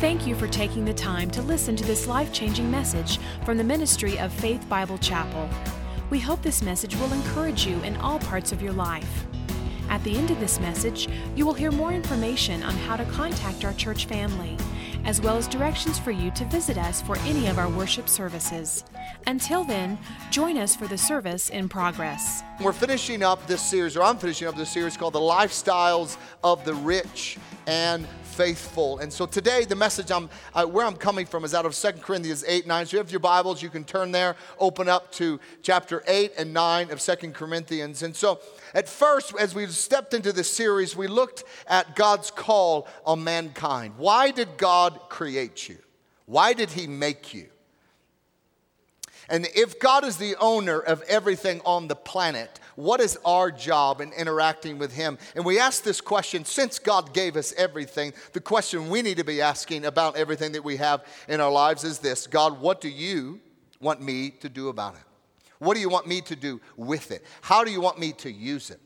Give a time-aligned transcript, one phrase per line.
[0.00, 3.64] Thank you for taking the time to listen to this life changing message from the
[3.64, 5.46] ministry of Faith Bible Chapel.
[6.08, 9.26] We hope this message will encourage you in all parts of your life.
[9.90, 13.62] At the end of this message, you will hear more information on how to contact
[13.62, 14.56] our church family,
[15.04, 18.84] as well as directions for you to visit us for any of our worship services.
[19.26, 19.98] Until then,
[20.30, 22.42] join us for the service in progress.
[22.58, 26.64] We're finishing up this series, or I'm finishing up this series called The Lifestyles of
[26.64, 27.36] the Rich
[27.66, 28.06] and
[28.40, 29.00] faithful.
[29.00, 31.92] And so today, the message I'm, uh, where I'm coming from is out of 2
[32.00, 32.86] Corinthians 8, 9.
[32.86, 36.54] So you have your Bibles, you can turn there, open up to chapter 8 and
[36.54, 38.02] 9 of 2 Corinthians.
[38.02, 38.40] And so
[38.72, 43.92] at first, as we stepped into this series, we looked at God's call on mankind.
[43.98, 45.76] Why did God create you?
[46.24, 47.48] Why did He make you?
[49.28, 54.00] And if God is the owner of everything on the planet, what is our job
[54.00, 55.18] in interacting with Him?
[55.34, 59.24] And we ask this question since God gave us everything, the question we need to
[59.24, 62.88] be asking about everything that we have in our lives is this God, what do
[62.88, 63.40] you
[63.80, 65.02] want me to do about it?
[65.58, 67.24] What do you want me to do with it?
[67.42, 68.80] How do you want me to use it?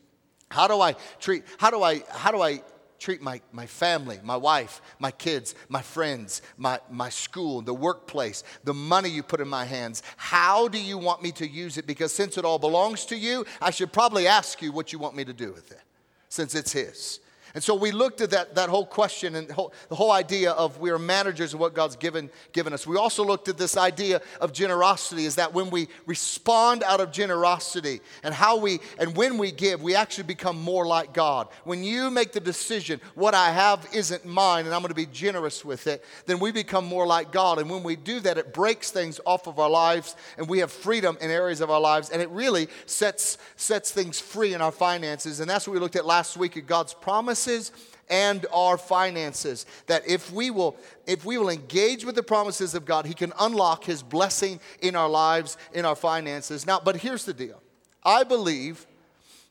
[0.50, 2.62] How do I treat, how do I, how do I
[3.04, 8.42] treat my, my family, my wife, my kids, my friends, my, my school, the workplace,
[8.64, 10.02] the money you put in my hands.
[10.16, 11.86] How do you want me to use it?
[11.86, 15.16] Because since it all belongs to you, I should probably ask you what you want
[15.16, 15.82] me to do with it,
[16.30, 17.20] since it's His.
[17.54, 20.80] And so we looked at that, that whole question and whole, the whole idea of
[20.80, 22.84] we are managers of what God's given, given us.
[22.84, 27.12] We also looked at this idea of generosity is that when we respond out of
[27.12, 31.46] generosity and how we and when we give, we actually become more like God.
[31.62, 35.06] When you make the decision, what I have isn't mine and I'm going to be
[35.06, 37.60] generous with it, then we become more like God.
[37.60, 40.72] And when we do that, it breaks things off of our lives and we have
[40.72, 44.72] freedom in areas of our lives and it really sets, sets things free in our
[44.72, 45.38] finances.
[45.38, 47.72] And that's what we looked at last week at God's promise promises
[48.10, 52.84] and our finances that if we will if we will engage with the promises of
[52.84, 57.24] god he can unlock his blessing in our lives in our finances now but here's
[57.24, 57.62] the deal
[58.04, 58.86] i believe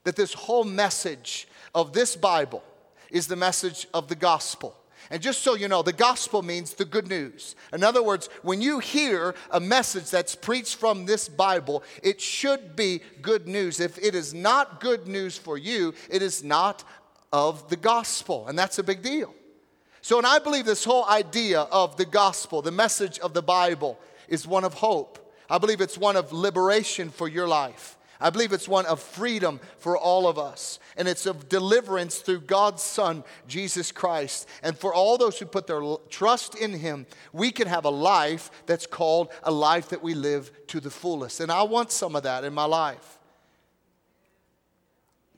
[0.03, 2.63] that this whole message of this bible
[3.09, 4.75] is the message of the gospel
[5.09, 7.57] and just so you know, the gospel means the good news.
[7.73, 12.77] In other words, when you hear a message that's preached from this Bible, it should
[12.77, 13.81] be good news.
[13.81, 16.85] If it is not good news for you, it is not
[17.33, 19.33] of the gospel, and that's a big deal.
[20.01, 23.99] So, and I believe this whole idea of the gospel, the message of the Bible,
[24.27, 25.19] is one of hope.
[25.49, 27.97] I believe it's one of liberation for your life.
[28.21, 30.79] I believe it's one of freedom for all of us.
[30.95, 34.47] And it's of deliverance through God's Son, Jesus Christ.
[34.61, 38.51] And for all those who put their trust in Him, we can have a life
[38.65, 41.39] that's called a life that we live to the fullest.
[41.39, 43.19] And I want some of that in my life.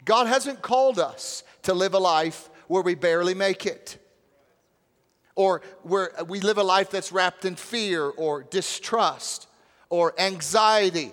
[0.06, 3.98] God hasn't called us to live a life where we barely make it.
[5.36, 9.48] Or where we live a life that's wrapped in fear or distrust
[9.90, 11.12] or anxiety,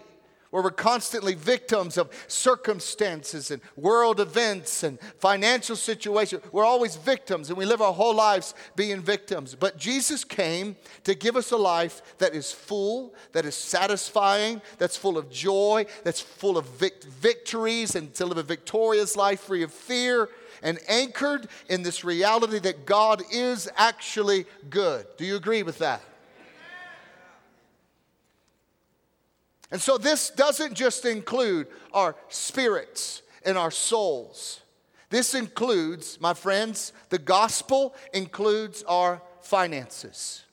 [0.53, 6.43] where we're constantly victims of circumstances and world events and financial situations.
[6.53, 9.57] We're always victims and we live our whole lives being victims.
[9.59, 14.97] But Jesus came to give us a life that is full, that is satisfying, that's
[14.97, 19.63] full of joy, that's full of vic- victories, and to live a victorious life free
[19.63, 20.29] of fear
[20.63, 25.07] and anchored in this reality that God is actually good.
[25.17, 26.03] Do you agree with that?
[29.73, 34.61] And so this doesn't just include our spirits and our souls.
[35.09, 40.45] This includes, my friends, the gospel includes our finances.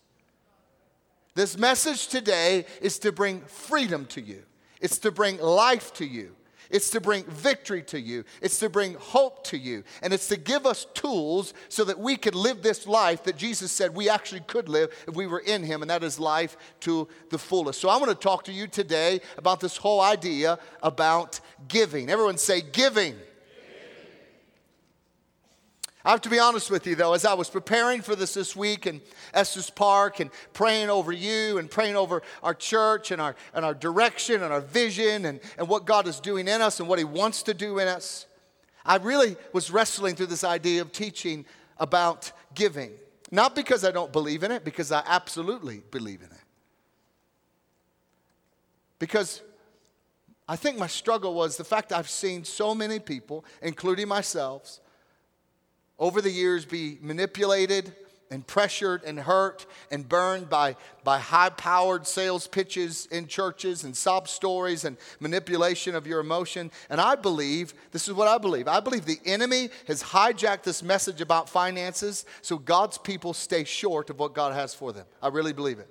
[1.35, 4.43] This message today is to bring freedom to you.
[4.81, 6.35] It's to bring life to you.
[6.69, 8.23] It's to bring victory to you.
[8.41, 9.83] It's to bring hope to you.
[10.01, 13.71] And it's to give us tools so that we could live this life that Jesus
[13.71, 17.07] said we actually could live if we were in Him, and that is life to
[17.29, 17.81] the fullest.
[17.81, 22.09] So I want to talk to you today about this whole idea about giving.
[22.09, 23.15] Everyone say, giving.
[26.05, 28.55] I have to be honest with you, though, as I was preparing for this this
[28.55, 29.01] week in
[29.33, 33.73] Estes Park and praying over you and praying over our church and our, and our
[33.73, 37.05] direction and our vision and, and what God is doing in us and what He
[37.05, 38.27] wants to do in us,
[38.85, 41.45] I really was wrestling through this idea of teaching
[41.77, 42.91] about giving.
[43.29, 46.43] Not because I don't believe in it, because I absolutely believe in it.
[48.99, 49.41] Because
[50.47, 54.79] I think my struggle was the fact I've seen so many people, including myself,
[55.99, 57.93] over the years be manipulated
[58.31, 63.95] and pressured and hurt and burned by, by high powered sales pitches in churches and
[63.95, 66.71] sob stories and manipulation of your emotion.
[66.89, 70.83] And I believe, this is what I believe I believe the enemy has hijacked this
[70.83, 75.05] message about finances so God's people stay short of what God has for them.
[75.21, 75.89] I really believe it.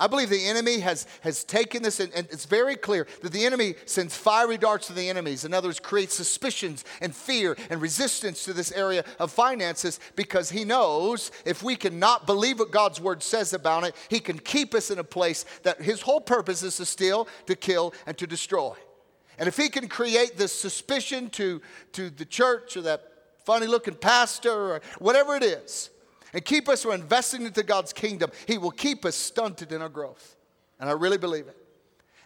[0.00, 3.44] I believe the enemy has, has taken this, and, and, it's very clear that the
[3.44, 5.44] enemy sends fiery darts to the enemies.
[5.44, 10.50] In other words, creates suspicions and fear and resistance to this area of finances because
[10.50, 14.72] he knows if we cannot believe what God's word says about it, he can keep
[14.72, 18.26] us in a place that his whole purpose is to steal, to kill, and to
[18.26, 18.74] destroy.
[19.36, 21.60] And if he can create this suspicion to,
[21.92, 23.02] to the church or that
[23.44, 25.90] funny looking pastor or whatever it is,
[26.32, 29.88] and keep us from investing into God's kingdom, He will keep us stunted in our
[29.88, 30.36] growth.
[30.80, 31.56] And I really believe it.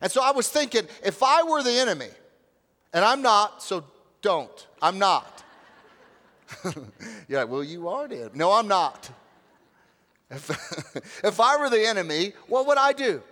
[0.01, 2.11] And so I was thinking, if I were the enemy,
[2.93, 3.85] and I'm not, so
[4.21, 4.67] don't.
[4.81, 5.43] I'm not.
[7.29, 8.31] yeah, well, you are enemy.
[8.35, 9.11] No, I'm not.
[10.31, 13.23] If, if I were the enemy, what would I do?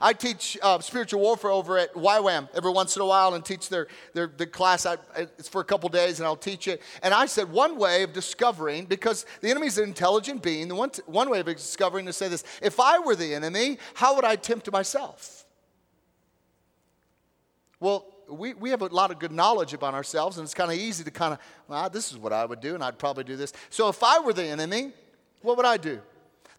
[0.00, 3.68] I teach uh, spiritual warfare over at YWAM every once in a while and teach
[3.68, 4.86] their, their, their class.
[4.86, 6.82] I, it's for a couple days and I'll teach it.
[7.02, 10.74] And I said one way of discovering, because the enemy is an intelligent being, the
[10.74, 14.14] one, one way of discovering is to say this if I were the enemy, how
[14.16, 15.44] would I tempt myself?
[17.80, 20.78] Well, we, we have a lot of good knowledge about ourselves, and it's kind of
[20.78, 21.38] easy to kind of,
[21.68, 23.52] well, this is what I would do, and I'd probably do this.
[23.70, 24.92] So if I were the enemy,
[25.42, 26.00] what would I do?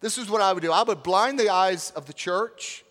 [0.00, 2.84] This is what I would do I would blind the eyes of the church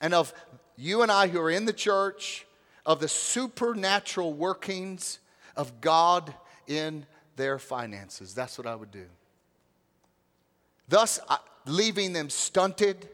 [0.00, 0.32] and of
[0.76, 2.46] you and I who are in the church,
[2.86, 5.18] of the supernatural workings
[5.56, 6.32] of God
[6.66, 7.04] in
[7.36, 8.34] their finances.
[8.34, 9.04] That's what I would do.
[10.88, 11.20] Thus,
[11.66, 13.08] leaving them stunted,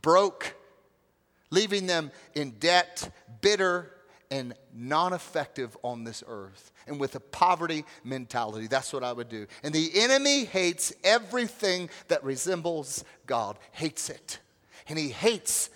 [0.00, 0.54] broke,
[1.50, 3.90] leaving them in debt, bitter,
[4.30, 8.68] and non effective on this earth, and with a poverty mentality.
[8.68, 9.48] That's what I would do.
[9.64, 14.38] And the enemy hates everything that resembles God, hates it.
[14.86, 15.70] And he hates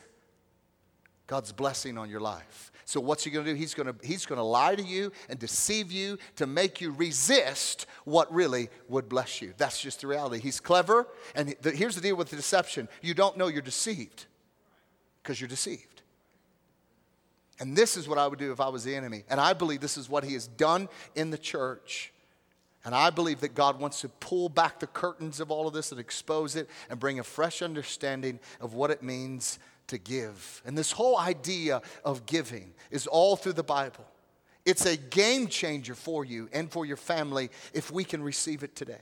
[1.27, 2.71] God's blessing on your life.
[2.85, 3.57] So what's he going to do?
[3.57, 6.91] He's going to he's going to lie to you and deceive you to make you
[6.91, 9.55] resist what really would bless you.
[9.57, 10.39] That's just the reality.
[10.39, 14.27] He's clever, and the, here's the deal with the deception: you don't know you're deceived
[15.23, 16.03] because you're deceived.
[17.61, 19.25] And this is what I would do if I was the enemy.
[19.29, 22.13] And I believe this is what he has done in the church.
[22.85, 25.91] And I believe that God wants to pull back the curtains of all of this
[25.91, 29.59] and expose it and bring a fresh understanding of what it means
[29.89, 30.63] to give.
[30.65, 34.07] And this whole idea of giving is all through the Bible.
[34.65, 38.75] It's a game changer for you and for your family if we can receive it
[38.75, 39.01] today.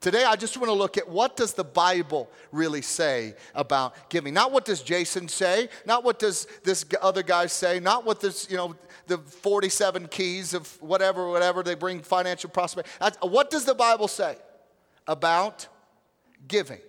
[0.00, 4.32] Today I just want to look at what does the Bible really say about giving.
[4.32, 8.48] Not what does Jason say, not what does this other guy say, not what this,
[8.48, 8.76] you know,
[9.08, 12.88] the 47 keys of whatever whatever they bring financial prosperity.
[13.22, 14.36] What does the Bible say
[15.06, 15.66] about
[16.46, 16.80] giving?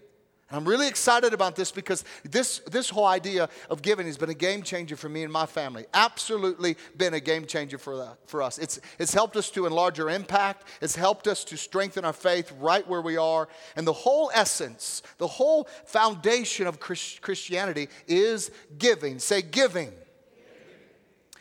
[0.51, 4.34] I'm really excited about this because this, this whole idea of giving has been a
[4.36, 5.86] game changer for me and my family.
[5.94, 8.57] Absolutely been a game changer for, that, for us.
[8.57, 12.51] It's, it's helped us to enlarge our impact, it's helped us to strengthen our faith
[12.60, 13.48] right where we are.
[13.75, 18.50] And the whole essence, the whole foundation of Christianity is
[18.80, 19.19] giving.
[19.19, 19.92] Say, giving.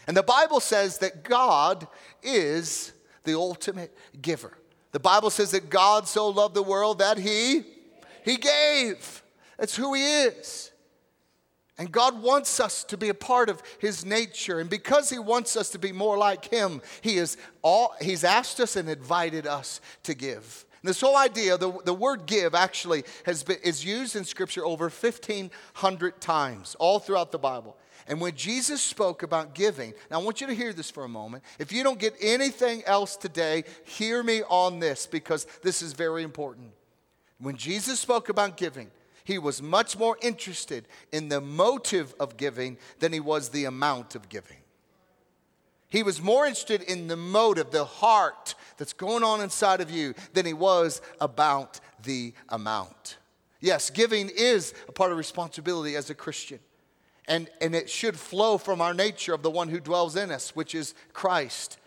[0.07, 1.89] And the Bible says that God
[2.23, 2.93] is
[3.25, 4.53] the ultimate giver.
[4.93, 7.65] The Bible says that God so loved the world that he
[8.29, 9.23] he gave.
[9.59, 10.71] That's who He is.
[11.79, 14.61] And God wants us to be a part of His nature.
[14.61, 18.61] And because He wants us to be more like Him, He is all, He's asked
[18.61, 20.67] us and invited us to give.
[20.83, 24.65] And this whole idea, the, the word give actually has been, is used in Scripture
[24.65, 27.77] over 1,500 times, all throughout the Bible.
[28.07, 31.09] And when Jesus spoke about giving, now I want you to hear this for a
[31.09, 31.45] moment.
[31.59, 36.23] If you don't get anything else today, hear me on this because this is very
[36.23, 36.73] important.
[37.41, 38.91] When Jesus spoke about giving,
[39.25, 44.15] he was much more interested in the motive of giving than he was the amount
[44.15, 44.57] of giving.
[45.91, 50.15] He was more interested in the motive, the heart that's going on inside of you,
[50.35, 53.17] than he was about the amount.
[53.61, 56.61] Yes, giving is a part of responsibility as a Christian.
[57.27, 60.57] And, and it should flow from our nature of the one who dwells in us,
[60.57, 61.79] which is Christ.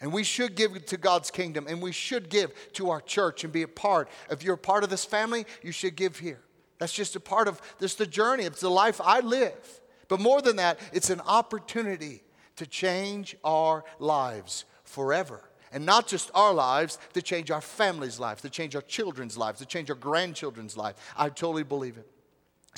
[0.00, 3.52] And we should give to God's kingdom and we should give to our church and
[3.52, 4.08] be a part.
[4.30, 6.40] If you're a part of this family, you should give here.
[6.78, 8.44] That's just a part of this the journey.
[8.44, 9.80] It's the life I live.
[10.06, 12.22] But more than that, it's an opportunity
[12.56, 15.42] to change our lives forever.
[15.70, 19.58] And not just our lives, to change our family's lives, to change our children's lives,
[19.58, 20.98] to change our grandchildren's lives.
[21.16, 22.08] I totally believe it.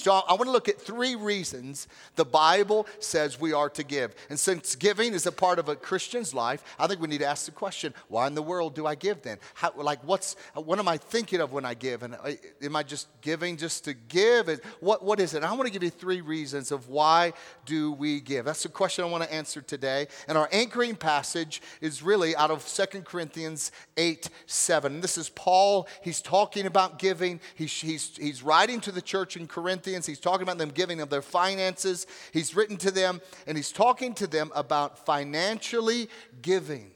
[0.00, 4.14] So I want to look at three reasons the Bible says we are to give.
[4.30, 7.26] And since giving is a part of a Christian's life, I think we need to
[7.26, 9.38] ask the question, why in the world do I give then?
[9.54, 12.02] How, like what's what am I thinking of when I give?
[12.02, 12.16] And
[12.62, 14.48] am I just giving just to give?
[14.80, 15.44] What what is it?
[15.44, 17.34] I want to give you three reasons of why
[17.66, 18.46] do we give.
[18.46, 20.08] That's the question I want to answer today.
[20.28, 25.00] And our anchoring passage is really out of Second Corinthians 8, 7.
[25.00, 25.86] This is Paul.
[26.02, 27.40] He's talking about giving.
[27.54, 31.10] He's, he's, he's writing to the church in Corinthians He's talking about them giving of
[31.10, 32.06] their finances.
[32.32, 36.08] He's written to them and he's talking to them about financially
[36.42, 36.90] giving.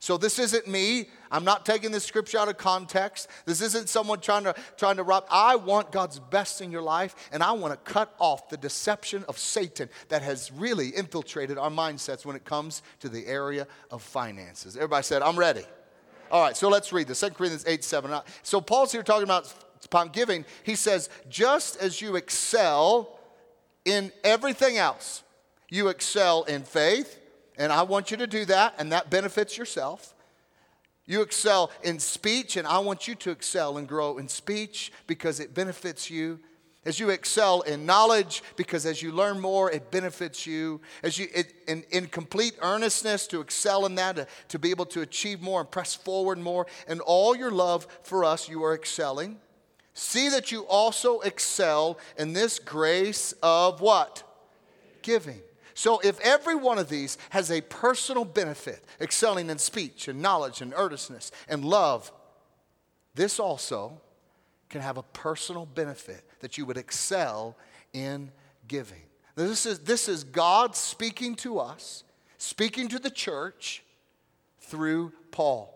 [0.00, 1.08] So this isn't me.
[1.30, 3.28] I'm not taking this scripture out of context.
[3.46, 5.24] This isn't someone trying to trying to rob.
[5.28, 9.24] I want God's best in your life, and I want to cut off the deception
[9.28, 14.02] of Satan that has really infiltrated our mindsets when it comes to the area of
[14.02, 14.76] finances.
[14.76, 15.64] Everybody said, I'm ready.
[16.30, 17.20] All right, so let's read this.
[17.20, 18.20] 2 Corinthians 8, 7.
[18.42, 19.52] So Paul's here talking about
[19.88, 23.18] upon giving, he says, just as you excel
[23.84, 25.22] in everything else,
[25.70, 27.18] you excel in faith,
[27.56, 30.14] and I want you to do that, and that benefits yourself.
[31.06, 35.40] You excel in speech, and I want you to excel and grow in speech because
[35.40, 36.38] it benefits you.
[36.84, 40.80] As you excel in knowledge, because as you learn more, it benefits you.
[41.02, 44.86] As you, it, in, in complete earnestness, to excel in that, to, to be able
[44.86, 46.66] to achieve more and press forward more.
[46.86, 49.38] And all your love for us, you are excelling.
[49.98, 54.22] See that you also excel in this grace of what?
[55.02, 55.40] Giving.
[55.74, 60.60] So, if every one of these has a personal benefit, excelling in speech and knowledge
[60.60, 62.12] and earnestness and love,
[63.16, 64.00] this also
[64.68, 67.56] can have a personal benefit that you would excel
[67.92, 68.30] in
[68.68, 69.02] giving.
[69.34, 72.04] This is, this is God speaking to us,
[72.38, 73.82] speaking to the church
[74.60, 75.74] through Paul.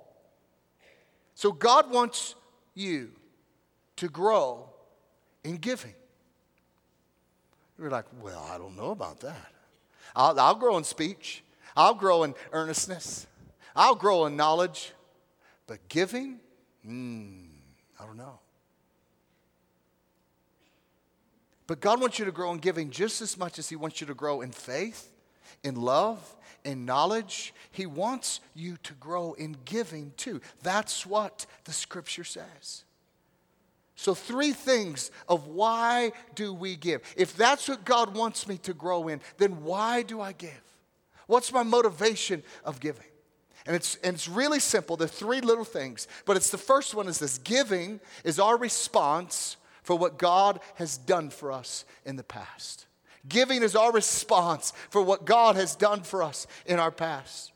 [1.35, 2.37] So, God wants
[2.77, 3.11] you
[4.03, 4.69] to grow
[5.45, 5.95] in giving.
[7.79, 9.53] You're like, well, I don't know about that.
[10.17, 11.45] I'll, I'll grow in speech,
[11.77, 13.29] I'll grow in earnestness,
[13.77, 14.93] I'll grow in knowledge,
[15.69, 16.41] but giving,
[16.85, 17.45] hmm,
[18.01, 18.41] I don't know.
[21.69, 24.09] But God wants you to grow in giving just as much as He wants you
[24.09, 25.13] to grow in faith,
[25.63, 27.55] in love, in knowledge.
[27.71, 30.41] He wants you to grow in giving too.
[30.65, 32.83] That's what the scripture says.
[33.95, 37.03] So, three things of why do we give?
[37.17, 40.63] If that's what God wants me to grow in, then why do I give?
[41.27, 43.05] What's my motivation of giving?
[43.67, 44.97] And it's, and it's really simple.
[44.97, 48.57] There are three little things, but it's the first one is this giving is our
[48.57, 52.87] response for what God has done for us in the past.
[53.29, 57.53] Giving is our response for what God has done for us in our past.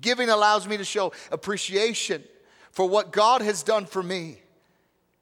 [0.00, 2.24] Giving allows me to show appreciation
[2.70, 4.38] for what God has done for me.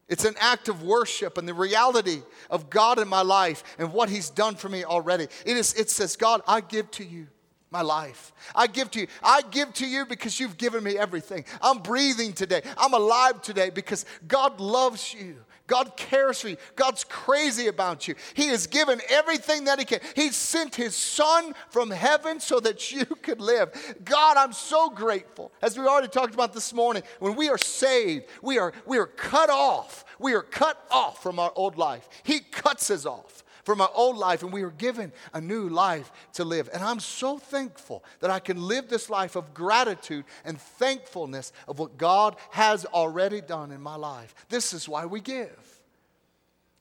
[0.08, 4.08] It's an act of worship and the reality of God in my life and what
[4.08, 5.24] He's done for me already.
[5.46, 7.26] It, is, it says, God, I give to you
[7.70, 8.32] my life.
[8.54, 9.06] I give to you.
[9.22, 11.44] I give to you because you've given me everything.
[11.60, 12.62] I'm breathing today.
[12.76, 15.36] I'm alive today because God loves you.
[15.66, 16.56] God cares for you.
[16.76, 18.14] God's crazy about you.
[18.34, 20.00] He has given everything that He can.
[20.14, 23.96] He sent His Son from heaven so that you could live.
[24.04, 25.52] God, I'm so grateful.
[25.62, 29.06] As we already talked about this morning, when we are saved, we are, we are
[29.06, 30.04] cut off.
[30.18, 32.08] We are cut off from our old life.
[32.22, 36.12] He cuts us off from our old life, and we are given a new life
[36.34, 36.68] to live.
[36.72, 41.78] And I'm so thankful that I can live this life of gratitude and thankfulness of
[41.78, 44.34] what God has already done in my life.
[44.48, 45.73] This is why we give.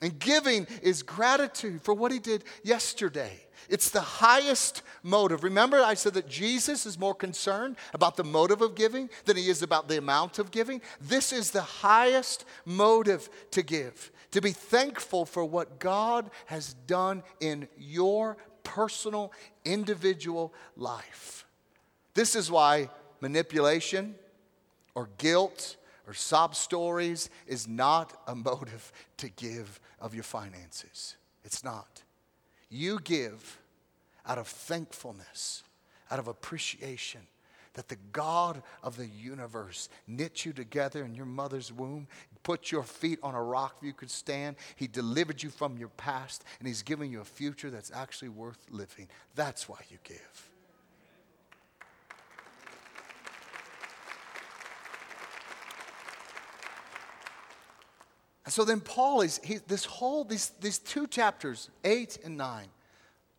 [0.03, 3.39] And giving is gratitude for what He did yesterday.
[3.69, 5.43] It's the highest motive.
[5.43, 9.49] Remember, I said that Jesus is more concerned about the motive of giving than he
[9.49, 10.81] is about the amount of giving.
[10.99, 17.21] This is the highest motive to give to be thankful for what God has done
[17.39, 19.31] in your personal,
[19.63, 21.45] individual life.
[22.15, 22.89] This is why
[23.21, 24.15] manipulation
[24.95, 31.15] or guilt or sob stories is not a motive to give of your finances.
[31.43, 32.03] It's not.
[32.69, 33.59] You give
[34.25, 35.63] out of thankfulness,
[36.09, 37.21] out of appreciation,
[37.73, 42.07] that the God of the universe knit you together in your mother's womb,
[42.43, 44.55] put your feet on a rock you could stand.
[44.75, 48.59] He delivered you from your past, and He's giving you a future that's actually worth
[48.69, 49.07] living.
[49.35, 50.52] That's why you give.
[58.45, 62.67] And so then Paul is, he, this whole, these, these two chapters, eight and nine,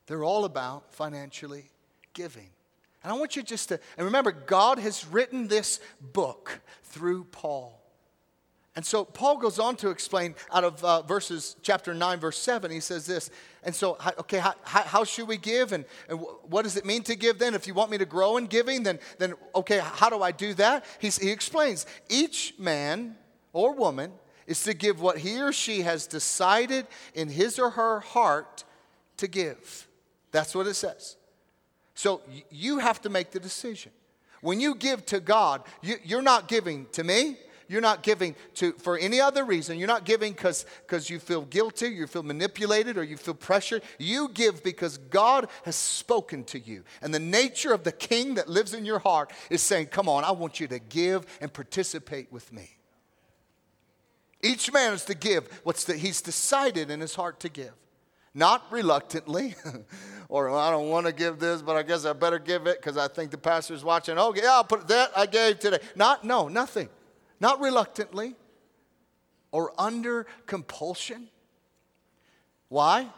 [0.06, 1.70] they're all about financially
[2.14, 2.48] giving.
[3.02, 7.80] And I want you just to, and remember, God has written this book through Paul.
[8.76, 12.70] And so Paul goes on to explain out of uh, verses chapter 9, verse 7,
[12.70, 13.30] he says this.
[13.62, 15.72] And so, okay, how, how should we give?
[15.72, 16.18] And, and
[16.48, 17.54] what does it mean to give then?
[17.54, 20.54] If you want me to grow in giving, then, then okay, how do I do
[20.54, 20.84] that?
[20.98, 23.16] He's, he explains each man
[23.52, 24.10] or woman
[24.46, 28.64] is to give what he or she has decided in his or her heart
[29.18, 29.88] to give.
[30.32, 31.16] That's what it says.
[31.94, 33.92] So you have to make the decision.
[34.40, 37.36] When you give to God, you, you're not giving to me.
[37.66, 39.78] You're not giving to for any other reason.
[39.78, 40.66] You're not giving because
[41.08, 43.82] you feel guilty, you feel manipulated, or you feel pressured.
[43.98, 46.84] You give because God has spoken to you.
[47.00, 50.24] And the nature of the king that lives in your heart is saying, Come on,
[50.24, 52.76] I want you to give and participate with me.
[54.44, 57.72] Each man is to give what's the, he's decided in his heart to give
[58.34, 59.54] not reluctantly,
[60.28, 62.96] or I don't want to give this, but I guess I better give it because
[62.96, 64.18] I think the pastor's watching.
[64.18, 65.78] Oh, yeah, I'll put that I gave today.
[65.94, 66.88] Not, no, nothing.
[67.38, 68.34] Not reluctantly
[69.52, 71.28] or under compulsion.
[72.68, 73.08] Why?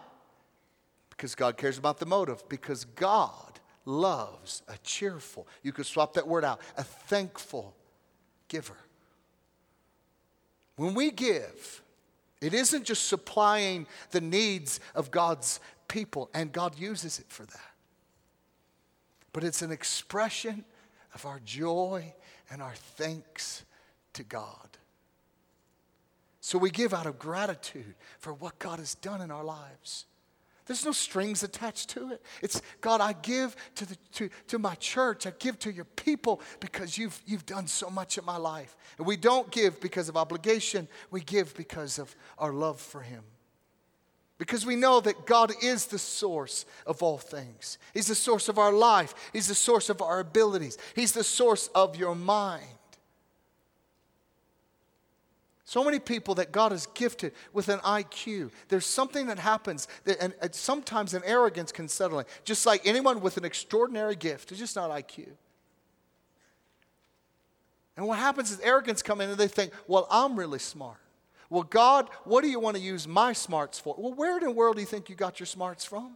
[1.09, 2.47] Because God cares about the motive.
[2.51, 7.75] Because God loves a cheerful, you could swap that word out, a thankful
[8.49, 8.77] giver.
[10.77, 11.83] When we give,
[12.41, 17.75] it isn't just supplying the needs of God's people, and God uses it for that.
[19.33, 20.65] But it's an expression
[21.15, 22.15] of our joy
[22.51, 23.65] and our thanks
[24.13, 24.69] to God.
[26.41, 30.07] So we give out of gratitude for what God has done in our lives.
[30.67, 32.23] There's no strings attached to it.
[32.43, 36.41] It's God, I give to, the, to, to my church, I give to your people
[36.59, 38.77] because you've, you've done so much in my life.
[38.99, 43.23] And we don't give because of obligation, we give because of our love for Him.
[44.39, 47.79] Because we know that God is the source of all things.
[47.95, 51.69] He's the source of our life, He's the source of our abilities, He's the source
[51.77, 52.67] of your mind.
[55.67, 58.53] So many people that God has gifted with an IQ.
[58.69, 62.25] There's something that happens, that, and, and sometimes an arrogance can settle in.
[62.45, 65.27] Just like anyone with an extraordinary gift, it's just not IQ.
[67.97, 70.99] And what happens is arrogance come in and they think, well, I'm really smart.
[71.51, 73.97] Well, God, what do you want to use my smarts for?
[73.99, 76.13] Well, where in the world do you think you got your smarts from?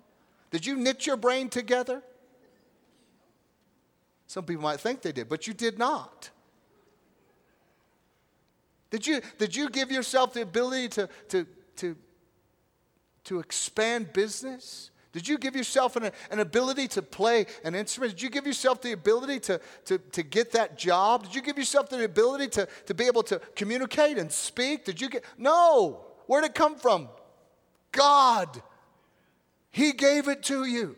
[0.52, 2.02] Did you knit your brain together?
[4.28, 6.30] Some people might think they did, but you did not.
[8.90, 11.96] Did you, did you give yourself the ability to, to, to,
[13.24, 14.90] to expand business?
[15.12, 18.12] Did you give yourself an, an ability to play an instrument?
[18.12, 21.24] Did you give yourself the ability to, to, to get that job?
[21.24, 24.84] Did you give yourself the ability to, to be able to communicate and speak?
[24.84, 26.04] Did you get, no.
[26.26, 27.08] Where'd it come from?
[27.90, 28.62] God.
[29.72, 30.96] He gave it to you.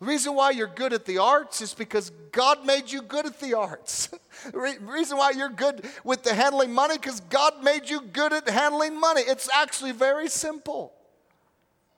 [0.00, 3.38] The reason why you're good at the arts is because God made you good at
[3.38, 4.08] the arts.
[4.50, 8.48] the reason why you're good with the handling money because God made you good at
[8.48, 9.20] handling money.
[9.20, 10.94] It's actually very simple.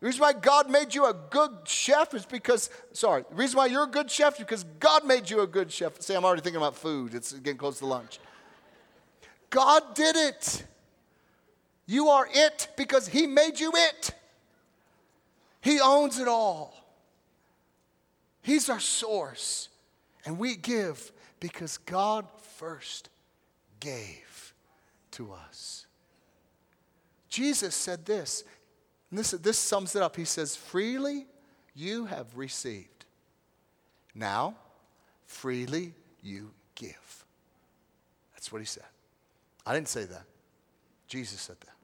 [0.00, 3.66] The reason why God made you a good chef is because, sorry, the reason why
[3.66, 6.00] you're a good chef is because God made you a good chef.
[6.02, 7.14] See, I'm already thinking about food.
[7.14, 8.18] It's getting close to lunch.
[9.48, 10.64] God did it.
[11.86, 14.10] You are it because He made you it.
[15.60, 16.81] He owns it all.
[18.42, 19.68] He's our source.
[20.24, 22.26] And we give because God
[22.56, 23.08] first
[23.80, 24.54] gave
[25.12, 25.86] to us.
[27.28, 28.44] Jesus said this,
[29.10, 30.16] and this, this sums it up.
[30.16, 31.26] He says, Freely
[31.74, 33.04] you have received.
[34.14, 34.54] Now,
[35.26, 37.24] freely you give.
[38.34, 38.84] That's what he said.
[39.66, 40.24] I didn't say that.
[41.08, 41.74] Jesus said that.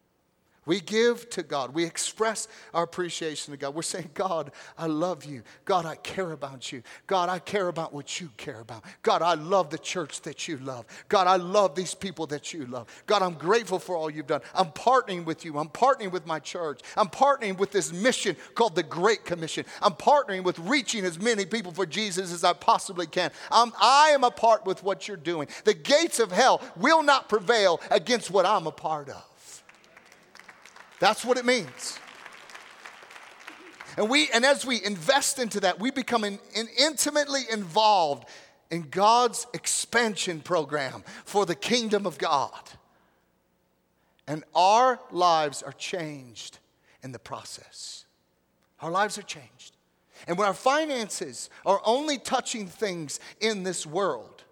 [0.69, 1.73] We give to God.
[1.73, 3.75] We express our appreciation to God.
[3.75, 5.43] We're saying, God, I love you.
[5.65, 6.83] God, I care about you.
[7.07, 8.85] God, I care about what you care about.
[9.03, 10.85] God, I love the church that you love.
[11.09, 12.87] God, I love these people that you love.
[13.07, 14.43] God, I'm grateful for all you've done.
[14.55, 15.59] I'm partnering with you.
[15.59, 16.83] I'm partnering with my church.
[16.99, 19.65] I'm partnering with this mission called the Great Commission.
[19.81, 23.31] I'm partnering with reaching as many people for Jesus as I possibly can.
[23.51, 25.49] I'm, I am a part with what you're doing.
[25.65, 29.28] The gates of hell will not prevail against what I'm a part of.
[31.01, 31.99] That's what it means.
[33.97, 38.29] And, we, and as we invest into that, we become in, in intimately involved
[38.71, 42.53] in God's expansion program for the kingdom of God.
[44.27, 46.59] And our lives are changed
[47.03, 48.05] in the process.
[48.81, 49.75] Our lives are changed.
[50.27, 54.45] And when our finances are only touching things in this world,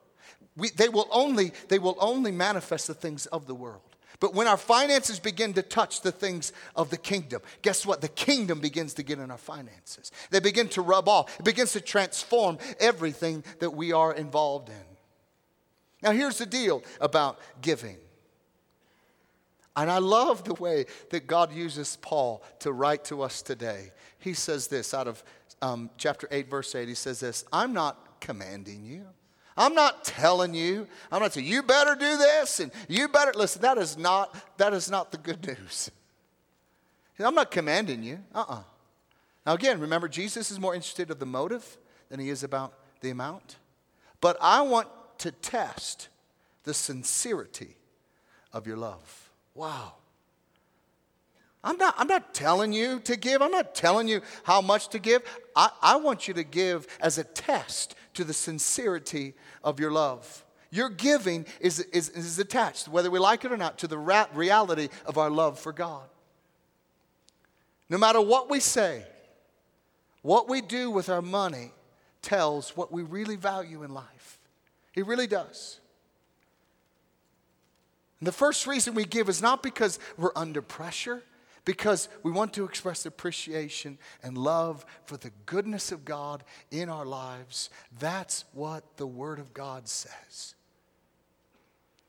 [0.56, 3.85] we, they, will only, they will only manifest the things of the world.
[4.20, 8.00] But when our finances begin to touch the things of the kingdom, guess what?
[8.00, 10.10] The kingdom begins to get in our finances.
[10.30, 14.84] They begin to rub off, it begins to transform everything that we are involved in.
[16.02, 17.96] Now, here's the deal about giving.
[19.76, 23.90] And I love the way that God uses Paul to write to us today.
[24.18, 25.22] He says this out of
[25.60, 26.88] um, chapter 8, verse 8.
[26.88, 29.06] He says this I'm not commanding you.
[29.56, 30.86] I'm not telling you.
[31.10, 33.62] I'm not saying you better do this and you better listen.
[33.62, 35.90] That is not that is not the good news.
[37.18, 38.18] I'm not commanding you.
[38.34, 38.62] Uh-uh.
[39.46, 41.78] Now again, remember Jesus is more interested of the motive
[42.10, 43.56] than he is about the amount.
[44.20, 44.88] But I want
[45.18, 46.08] to test
[46.64, 47.76] the sincerity
[48.52, 49.30] of your love.
[49.54, 49.94] Wow.
[51.64, 53.42] I'm not, I'm not telling you to give.
[53.42, 55.22] I'm not telling you how much to give.
[55.56, 60.44] I, I want you to give as a test to the sincerity of your love.
[60.70, 64.26] Your giving is, is, is attached, whether we like it or not, to the ra-
[64.34, 66.04] reality of our love for God.
[67.88, 69.04] No matter what we say,
[70.22, 71.70] what we do with our money
[72.20, 74.40] tells what we really value in life.
[74.94, 75.78] It really does.
[78.18, 81.22] And the first reason we give is not because we're under pressure,
[81.66, 87.04] because we want to express appreciation and love for the goodness of God in our
[87.04, 87.68] lives.
[87.98, 90.54] That's what the Word of God says.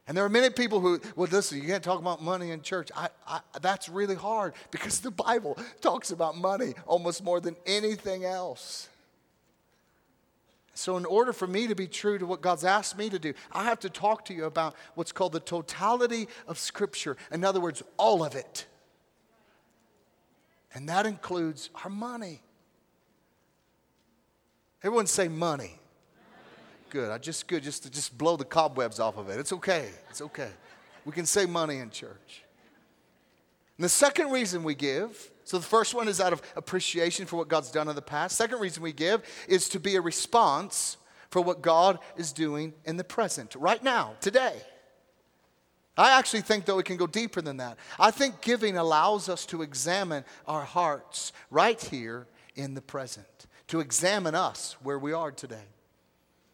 [0.08, 2.90] And there are many people who, well, listen, you can't talk about money in church.
[2.96, 8.24] I, I, that's really hard because the Bible talks about money almost more than anything
[8.24, 8.88] else.
[10.76, 13.34] So, in order for me to be true to what God's asked me to do,
[13.52, 17.18] I have to talk to you about what's called the totality of Scripture.
[17.32, 18.68] In other words, all of it.
[20.74, 22.42] And that includes our money.
[24.84, 25.80] Everyone say money.
[26.90, 27.12] Good.
[27.12, 29.40] I just good just to just blow the cobwebs off of it.
[29.40, 29.90] It's okay.
[30.10, 30.52] It's okay.
[31.06, 32.44] We can say money in church.
[33.78, 37.38] And the second reason we give, so the first one is out of appreciation for
[37.38, 38.36] what God's done in the past.
[38.36, 40.98] Second reason we give is to be a response
[41.30, 44.62] for what God is doing in the present, right now, today.
[45.98, 47.78] I actually think, though, it can go deeper than that.
[48.00, 53.80] I think giving allows us to examine our hearts right here in the present, to
[53.80, 55.66] examine us where we are today.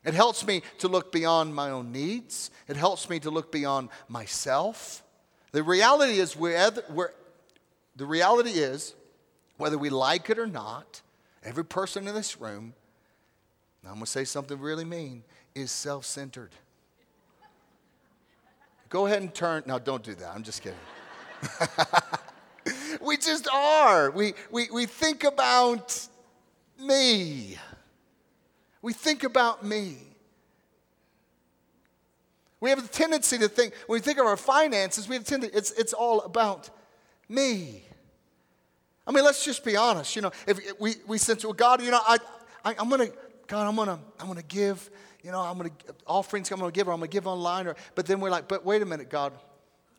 [0.06, 3.89] It helps me to look beyond my own needs, it helps me to look beyond
[4.08, 5.03] myself.
[5.51, 6.71] The reality is, where,
[7.95, 8.95] the reality is,
[9.58, 11.01] whether we like it or not,
[11.43, 12.73] every person in this room,
[13.86, 16.51] I'm going to say something really mean, is self centered.
[18.93, 19.63] Go ahead and turn.
[19.65, 20.36] No, don't do that.
[20.36, 20.77] I'm just kidding.
[23.01, 24.12] we just are.
[24.12, 26.08] We, we, we think about
[26.79, 27.58] me.
[28.84, 29.97] We think about me.
[32.60, 35.27] We have a tendency to think, when we think of our finances, we have a
[35.27, 36.69] tendency, it's, it's all about
[37.27, 37.84] me.
[39.08, 40.15] I mean, let's just be honest.
[40.15, 42.19] You know, if we, we sense, well, God, you know, I,
[42.63, 44.91] I, I'm going to, God, I'm going to, I'm going to give
[45.23, 47.25] you know, I'm going to, offerings I'm going to give or I'm going to give
[47.25, 47.67] online.
[47.67, 49.33] Or, but then we're like, but wait a minute, God,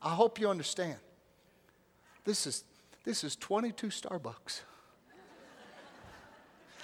[0.01, 0.97] I hope you understand.
[2.23, 2.63] This is,
[3.03, 4.61] this is 22 Starbucks.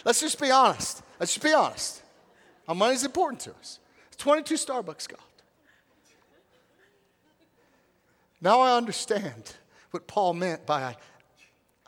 [0.03, 1.03] Let's just be honest.
[1.19, 2.01] Let's just be honest.
[2.67, 3.79] Our money's important to us.
[4.07, 5.19] It's 22 Starbucks, God.
[8.41, 9.53] Now I understand
[9.91, 10.95] what Paul meant by I,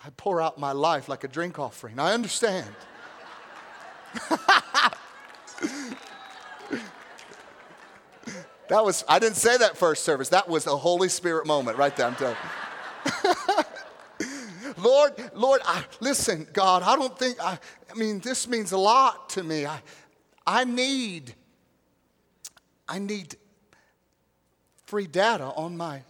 [0.06, 2.00] I pour out my life like a drink offering.
[2.00, 2.68] I understand.
[8.74, 10.30] That was, I didn't say that first service.
[10.30, 12.36] That was a Holy Spirit moment right there, I'm telling
[14.18, 14.74] you.
[14.84, 17.60] Lord, Lord, I, listen, God, I don't think, I,
[17.92, 19.68] I mean, this means a lot to me.
[19.68, 19.80] I,
[20.48, 21.36] I need,
[22.90, 23.36] I need
[24.88, 26.02] free data on my,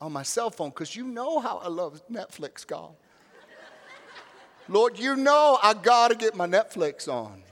[0.00, 2.94] on my cell phone because you know how I love Netflix, God.
[4.68, 7.42] Lord, you know I got to get my Netflix on.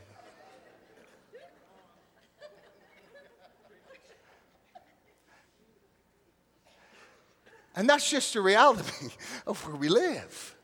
[7.76, 9.08] And that's just the reality
[9.46, 10.56] of where we live.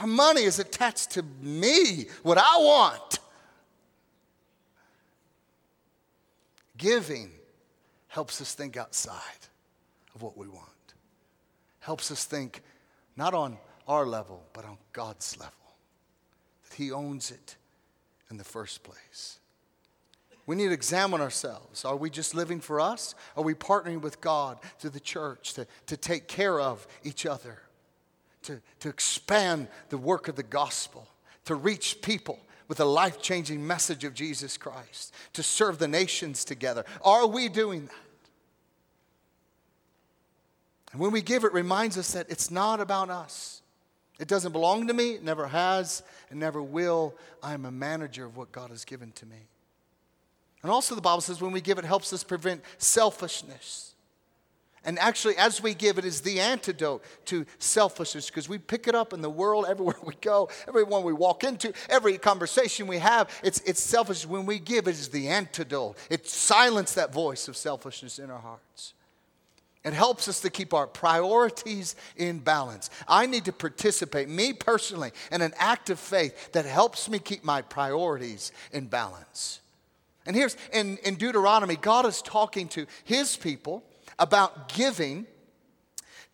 [0.00, 3.18] Our money is attached to me, what I want.
[6.76, 7.30] Giving
[8.08, 9.46] helps us think outside
[10.14, 10.68] of what we want,
[11.80, 12.62] helps us think
[13.16, 15.52] not on our level, but on God's level,
[16.68, 17.56] that He owns it
[18.30, 19.38] in the first place.
[20.46, 21.84] We need to examine ourselves.
[21.84, 23.14] Are we just living for us?
[23.36, 27.58] Are we partnering with God through the church to, to take care of each other,
[28.42, 31.06] to, to expand the work of the gospel,
[31.44, 36.44] to reach people with a life changing message of Jesus Christ, to serve the nations
[36.44, 36.84] together?
[37.04, 37.94] Are we doing that?
[40.90, 43.62] And when we give, it reminds us that it's not about us.
[44.18, 47.14] It doesn't belong to me, it never has, and never will.
[47.42, 49.36] I am a manager of what God has given to me.
[50.62, 53.92] And also, the Bible says when we give, it helps us prevent selfishness.
[54.84, 58.94] And actually, as we give, it is the antidote to selfishness because we pick it
[58.94, 63.30] up in the world everywhere we go, everyone we walk into, every conversation we have.
[63.42, 64.26] It's, it's selfish.
[64.26, 65.96] When we give, it is the antidote.
[66.10, 68.94] It silences that voice of selfishness in our hearts.
[69.84, 72.88] It helps us to keep our priorities in balance.
[73.08, 77.42] I need to participate, me personally, in an act of faith that helps me keep
[77.42, 79.61] my priorities in balance.
[80.26, 83.82] And here's in, in Deuteronomy, God is talking to his people
[84.18, 85.26] about giving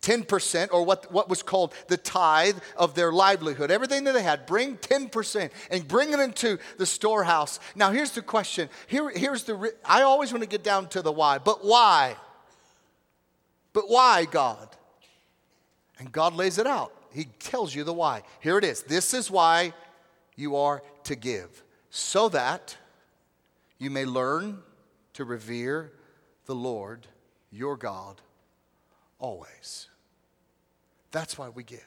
[0.01, 3.69] 10% or what, what was called the tithe of their livelihood.
[3.69, 7.59] Everything that they had, bring 10% and bring it into the storehouse.
[7.75, 8.69] Now, here's the question.
[8.87, 12.15] Here, here's the, I always want to get down to the why, but why?
[13.73, 14.69] But why, God?
[15.99, 16.93] And God lays it out.
[17.11, 18.23] He tells you the why.
[18.39, 18.83] Here it is.
[18.83, 19.73] This is why
[20.35, 22.77] you are to give, so that
[23.79, 24.59] you may learn
[25.13, 25.91] to revere
[26.45, 27.07] the Lord
[27.51, 28.21] your God
[29.17, 29.87] always.
[31.11, 31.79] That's why we give.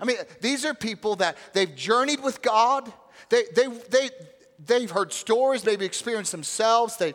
[0.00, 2.92] I mean, these are people that they've journeyed with God.
[3.30, 4.10] They, they, they,
[4.64, 6.96] they've heard stories, maybe experienced themselves.
[6.96, 7.14] They,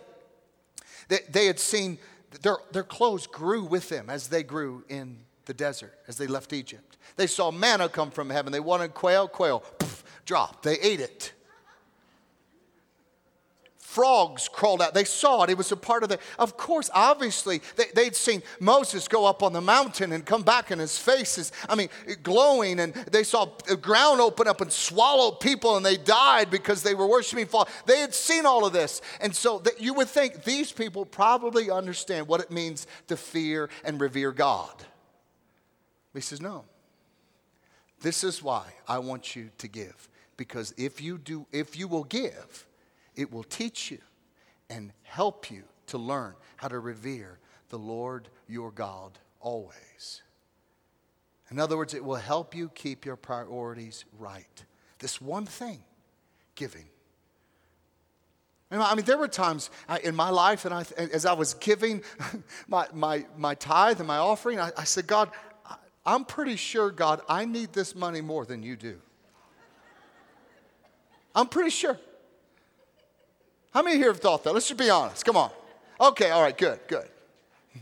[1.10, 2.00] they, they had seen
[2.42, 6.54] their, their clothes grew with them as they grew in the desert, as they left
[6.54, 6.98] Egypt.
[7.16, 8.52] They saw manna come from heaven.
[8.52, 10.64] They wanted quail, quail, poof, drop.
[10.64, 11.34] They ate it.
[13.90, 14.94] Frogs crawled out.
[14.94, 15.50] They saw it.
[15.50, 16.20] It was a part of the.
[16.38, 17.60] Of course, obviously,
[17.96, 21.40] they, would seen Moses go up on the mountain and come back, and his face
[21.40, 21.90] is, I mean,
[22.22, 22.82] glowing.
[22.82, 26.94] And they saw the ground open up and swallow people, and they died because they
[26.94, 27.68] were worshiping fall.
[27.88, 29.02] They had seen all of this.
[29.22, 33.72] And so that you would think these people probably understand what it means to fear
[33.84, 34.86] and revere God.
[36.14, 36.64] He says, No.
[38.02, 40.10] This is why I want you to give.
[40.38, 42.68] Because if you do, if you will give,
[43.20, 44.00] it will teach you
[44.70, 50.22] and help you to learn how to revere the Lord your God always.
[51.52, 54.64] In other words, it will help you keep your priorities right.
[55.00, 55.84] This one thing,
[56.56, 56.86] giving.
[58.72, 59.72] I mean, there were times
[60.04, 62.04] in my life, and I, as I was giving
[62.68, 65.32] my, my, my tithe and my offering, I, I said, God,
[66.06, 69.02] I'm pretty sure, God, I need this money more than you do.
[71.36, 72.00] I'm pretty sure.
[73.72, 74.54] How many here have thought that?
[74.54, 75.24] Let's just be honest.
[75.26, 75.52] Come on.
[76.02, 77.08] Okay, all right, good, good.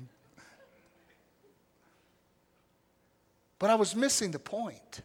[3.59, 5.01] But I was missing the point.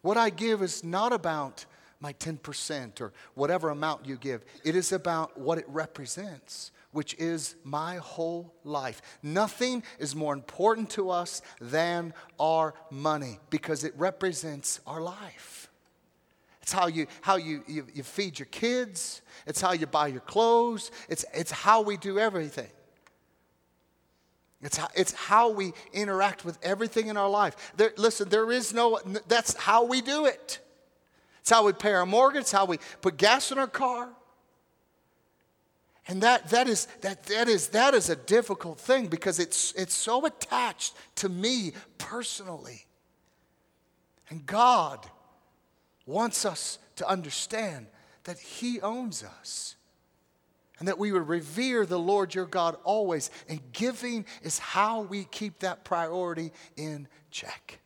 [0.00, 1.66] What I give is not about
[2.00, 7.56] my 10% or whatever amount you give, it is about what it represents, which is
[7.64, 9.02] my whole life.
[9.22, 15.65] Nothing is more important to us than our money because it represents our life.
[16.66, 19.22] It's how you, how you, you, you feed your kids.
[19.46, 20.90] It's how you buy your clothes.
[21.08, 22.66] It's, it's how we do everything.
[24.60, 27.72] It's how, it's how we interact with everything in our life.
[27.76, 28.98] There, listen, there is no,
[29.28, 30.58] that's how we do it.
[31.38, 34.08] It's how we pay our mortgage, it's how we put gas in our car.
[36.08, 39.94] And that, that, is, that, that, is, that is a difficult thing because it's, it's
[39.94, 42.86] so attached to me personally.
[44.30, 45.08] And God
[46.06, 47.86] wants us to understand
[48.24, 49.76] that He owns us
[50.78, 53.30] and that we would revere the Lord your God always.
[53.48, 57.80] And giving is how we keep that priority in check.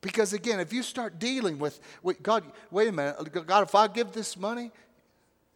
[0.00, 1.80] Because again, if you start dealing with,
[2.22, 4.70] God, wait a minute, God, if I give this money,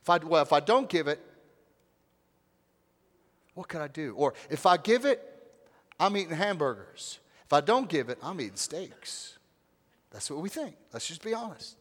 [0.02, 1.20] if I, well, if I don't give it,
[3.54, 4.14] what can I do?
[4.16, 5.24] Or if I give it,
[6.00, 7.20] I'm eating hamburgers.
[7.44, 9.38] If I don't give it, I'm eating steaks.
[10.10, 10.76] That's what we think.
[10.92, 11.76] Let's just be honest.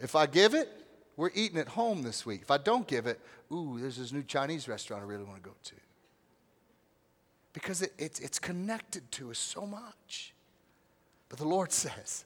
[0.00, 0.68] If I give it,
[1.16, 2.42] we're eating at home this week.
[2.42, 3.20] If I don't give it,
[3.52, 5.74] ooh, there's this new Chinese restaurant I really want to go to.
[7.52, 10.34] Because it, it, it's connected to us so much.
[11.28, 12.24] But the Lord says,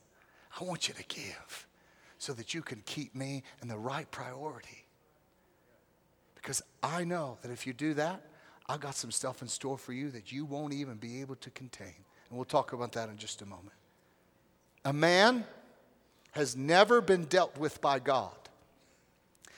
[0.59, 1.67] I want you to give
[2.19, 4.85] so that you can keep me in the right priority.
[6.35, 8.23] Because I know that if you do that,
[8.69, 11.51] I've got some stuff in store for you that you won't even be able to
[11.51, 11.95] contain.
[12.29, 13.73] And we'll talk about that in just a moment.
[14.85, 15.45] A man
[16.33, 18.37] has never been dealt with by God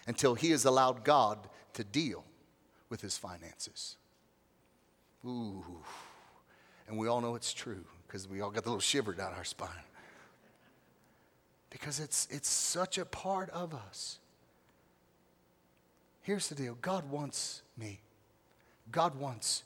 [0.07, 1.39] until he has allowed God
[1.75, 2.25] to deal
[2.89, 3.97] with his finances.
[5.27, 5.65] Ooh.
[6.89, 9.45] And we all know it's true because we all got the little shiver down our
[9.45, 9.69] spine.
[11.71, 14.19] Because it's, it's such a part of us.
[16.23, 18.01] Here's the deal God wants me,
[18.91, 19.63] God wants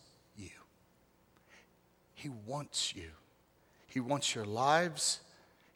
[2.24, 3.10] he wants you.
[3.86, 5.20] He wants your lives.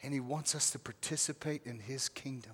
[0.03, 2.53] and He wants us to participate in His kingdom.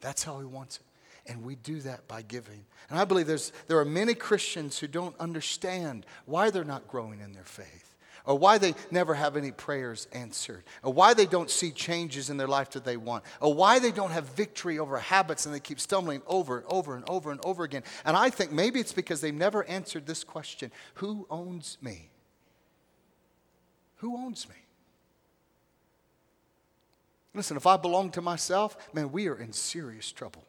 [0.00, 1.30] That's how He wants it.
[1.30, 2.64] And we do that by giving.
[2.90, 7.20] And I believe there's, there are many Christians who don't understand why they're not growing
[7.20, 7.94] in their faith
[8.26, 12.38] or why they never have any prayers answered, or why they don't see changes in
[12.38, 15.60] their life that they want, or why they don't have victory over habits and they
[15.60, 17.82] keep stumbling over and over and over and over again.
[18.02, 22.08] And I think maybe it's because they've never answered this question Who owns me?
[24.04, 24.54] Who owns me?
[27.32, 30.44] Listen, if I belong to myself, man, we are in serious trouble.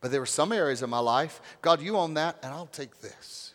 [0.00, 3.00] But there are some areas of my life, God, you own that, and I'll take
[3.00, 3.52] this.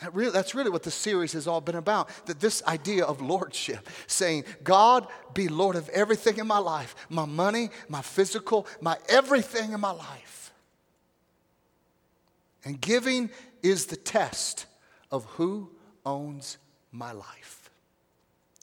[0.00, 2.08] That really, that's really what the series has all been about.
[2.26, 7.24] That this idea of lordship, saying, God, be Lord of everything in my life my
[7.24, 10.52] money, my physical, my everything in my life.
[12.64, 13.30] And giving
[13.62, 14.66] is the test
[15.10, 15.70] of who
[16.04, 16.58] owns
[16.92, 17.70] my life.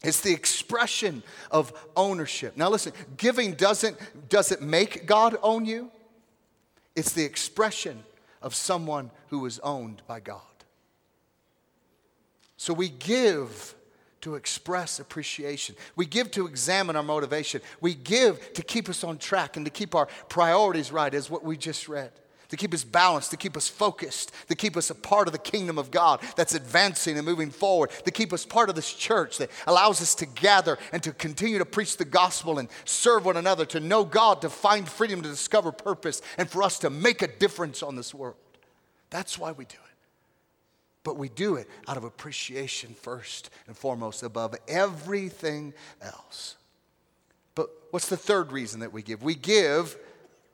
[0.04, 2.56] It's the expression of ownership.
[2.56, 3.98] Now, listen, giving doesn't,
[4.30, 5.92] doesn't make God own you,
[6.96, 8.04] it's the expression
[8.42, 10.42] of someone who is owned by God.
[12.58, 13.76] So we give
[14.22, 15.76] to express appreciation.
[15.96, 17.62] We give to examine our motivation.
[17.82, 21.44] We give to keep us on track and to keep our priorities right, as what
[21.44, 22.12] we just read.
[22.50, 25.40] To keep us balanced, to keep us focused, to keep us a part of the
[25.40, 29.38] kingdom of God that's advancing and moving forward, to keep us part of this church
[29.40, 33.38] that allows us to gather and to continue to preach the gospel and serve one
[33.38, 37.22] another, to know God, to find freedom, to discover purpose, and for us to make
[37.22, 38.38] a difference on this world.
[39.10, 39.88] That's why we do it
[41.08, 46.58] but we do it out of appreciation first and foremost above everything else.
[47.56, 49.24] But what's the third reason that we give?
[49.24, 49.98] We give,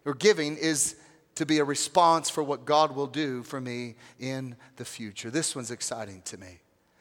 [0.06, 0.96] or giving is
[1.36, 5.30] to be a response for what God will do for me in the future.
[5.30, 6.60] This one's exciting to me.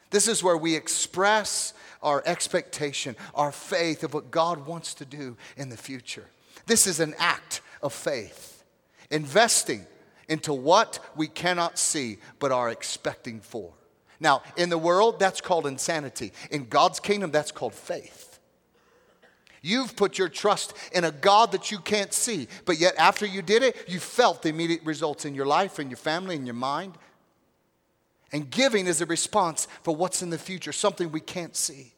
[0.09, 5.37] This is where we express our expectation, our faith of what God wants to do
[5.57, 6.25] in the future.
[6.67, 8.63] This is an act of faith,
[9.09, 9.85] investing
[10.29, 13.73] into what we cannot see but are expecting for.
[14.19, 16.31] Now, in the world, that's called insanity.
[16.49, 18.32] In God's kingdom, that's called faith.
[19.65, 23.41] You've put your trust in a God that you can't see, but yet after you
[23.41, 26.53] did it, you felt the immediate results in your life, in your family, in your
[26.53, 26.95] mind.
[28.33, 31.93] And giving is a response for what's in the future, something we can't see.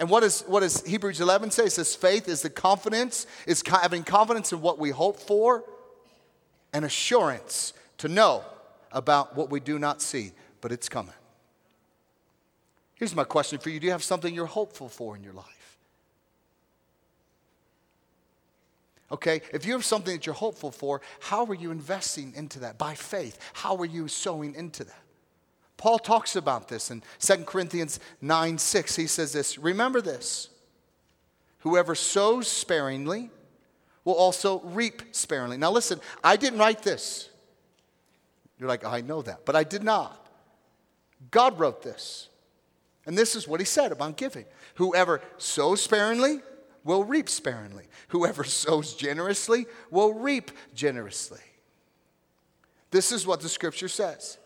[0.00, 1.64] And what, is, what does Hebrews 11 say?
[1.64, 5.62] It says faith is the confidence, is having confidence in what we hope for
[6.72, 8.44] and assurance to know
[8.90, 11.14] about what we do not see, but it's coming.
[12.96, 15.57] Here's my question for you Do you have something you're hopeful for in your life?
[19.10, 22.76] Okay, if you have something that you're hopeful for, how are you investing into that?
[22.76, 23.38] By faith.
[23.54, 25.02] How are you sowing into that?
[25.78, 28.96] Paul talks about this in 2 Corinthians 9 6.
[28.96, 30.50] He says this Remember this
[31.60, 33.30] whoever sows sparingly
[34.04, 35.56] will also reap sparingly.
[35.56, 37.30] Now, listen, I didn't write this.
[38.58, 40.26] You're like, I know that, but I did not.
[41.30, 42.28] God wrote this.
[43.06, 44.44] And this is what he said about giving
[44.74, 46.40] Whoever sows sparingly
[46.88, 51.40] will reap sparingly, whoever sows generously will reap generously.
[52.90, 54.38] This is what the scripture says.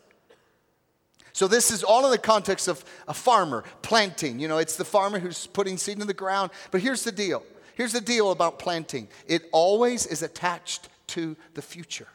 [1.33, 4.41] So, this is all in the context of a farmer planting.
[4.41, 6.51] You know, it's the farmer who's putting seed in the ground.
[6.71, 11.63] But here's the deal Here's the deal about planting it always is attached to the
[11.63, 12.09] future.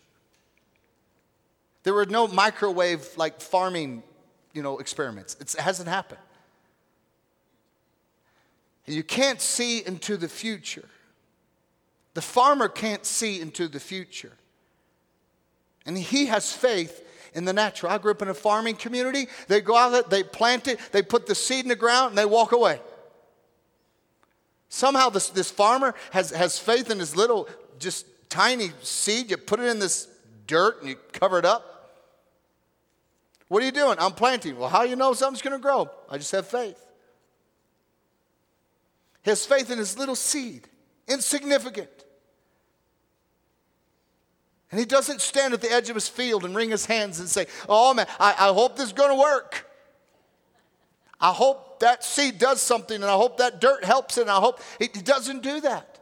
[1.83, 4.03] There were no microwave like farming,
[4.53, 5.37] you know, experiments.
[5.39, 6.19] It's, it hasn't happened.
[8.87, 10.87] And you can't see into the future.
[12.13, 14.31] The farmer can't see into the future.
[15.85, 17.91] And he has faith in the natural.
[17.91, 19.27] I grew up in a farming community.
[19.47, 22.17] They go out, there, they plant it, they put the seed in the ground, and
[22.17, 22.79] they walk away.
[24.69, 27.47] Somehow this, this farmer has, has faith in his little,
[27.79, 29.29] just tiny seed.
[29.29, 30.07] You put it in this
[30.45, 31.91] dirt and you cover it up.
[33.47, 33.97] What are you doing?
[33.99, 34.57] I'm planting.
[34.57, 35.89] Well, how do you know something's going to grow?
[36.09, 36.86] I just have faith.
[39.27, 40.67] Has faith in his little seed,
[41.07, 41.89] insignificant.
[44.71, 47.29] And he doesn't stand at the edge of his field and wring his hands and
[47.29, 49.69] say, Oh man, I, I hope this is going to work.
[51.19, 54.39] I hope that seed does something and I hope that dirt helps it and I
[54.39, 55.99] hope he doesn't do that.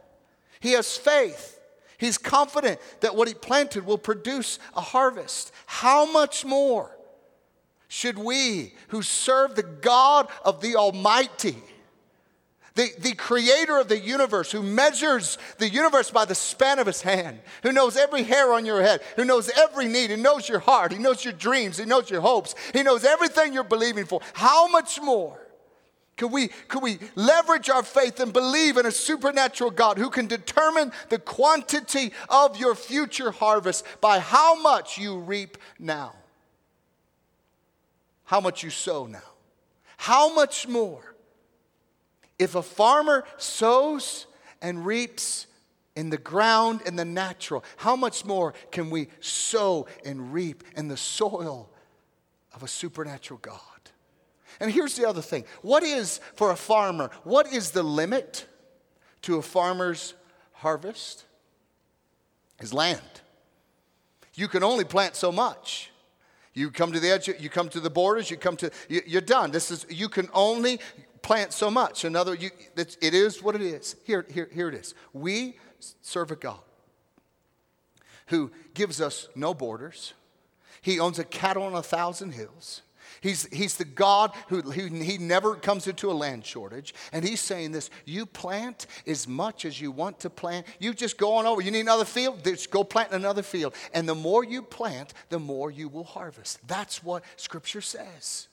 [0.60, 1.58] He has faith.
[1.98, 5.52] He's confident that what he planted will produce a harvest.
[5.66, 6.96] How much more
[7.88, 11.56] should we who serve the God of the Almighty?
[12.76, 17.02] The, the creator of the universe, who measures the universe by the span of his
[17.02, 20.60] hand, who knows every hair on your head, who knows every need, he knows your
[20.60, 24.20] heart, he knows your dreams, he knows your hopes, he knows everything you're believing for.
[24.34, 25.40] How much more
[26.16, 30.26] Could we, could we leverage our faith and believe in a supernatural God who can
[30.26, 36.14] determine the quantity of your future harvest by how much you reap now?
[38.24, 39.30] How much you sow now?
[39.98, 41.05] How much more?
[42.38, 44.26] If a farmer sows
[44.60, 45.46] and reaps
[45.94, 50.88] in the ground in the natural, how much more can we sow and reap in
[50.88, 51.70] the soil
[52.54, 53.60] of a supernatural God?
[54.60, 58.46] And here's the other thing what is, for a farmer, what is the limit
[59.22, 60.14] to a farmer's
[60.52, 61.24] harvest?
[62.60, 63.00] His land.
[64.34, 65.90] You can only plant so much.
[66.54, 69.22] You come to the edge, you come to the borders, you come to, you, are
[69.22, 69.50] done.
[69.50, 70.80] This is, you can only
[71.26, 72.04] plant so much.
[72.04, 73.96] Another, you, it is what it is.
[74.04, 74.94] Here, here, here it is.
[75.12, 75.58] We
[76.00, 76.60] serve a God
[78.28, 80.14] who gives us no borders.
[80.82, 82.82] He owns a cattle on a thousand hills.
[83.20, 86.94] He's, he's the God who, who he never comes into a land shortage.
[87.12, 90.64] And he's saying this you plant as much as you want to plant.
[90.78, 91.60] You just go on over.
[91.60, 92.44] You need another field?
[92.44, 93.74] Just go plant another field.
[93.92, 96.60] And the more you plant, the more you will harvest.
[96.68, 98.46] That's what Scripture says.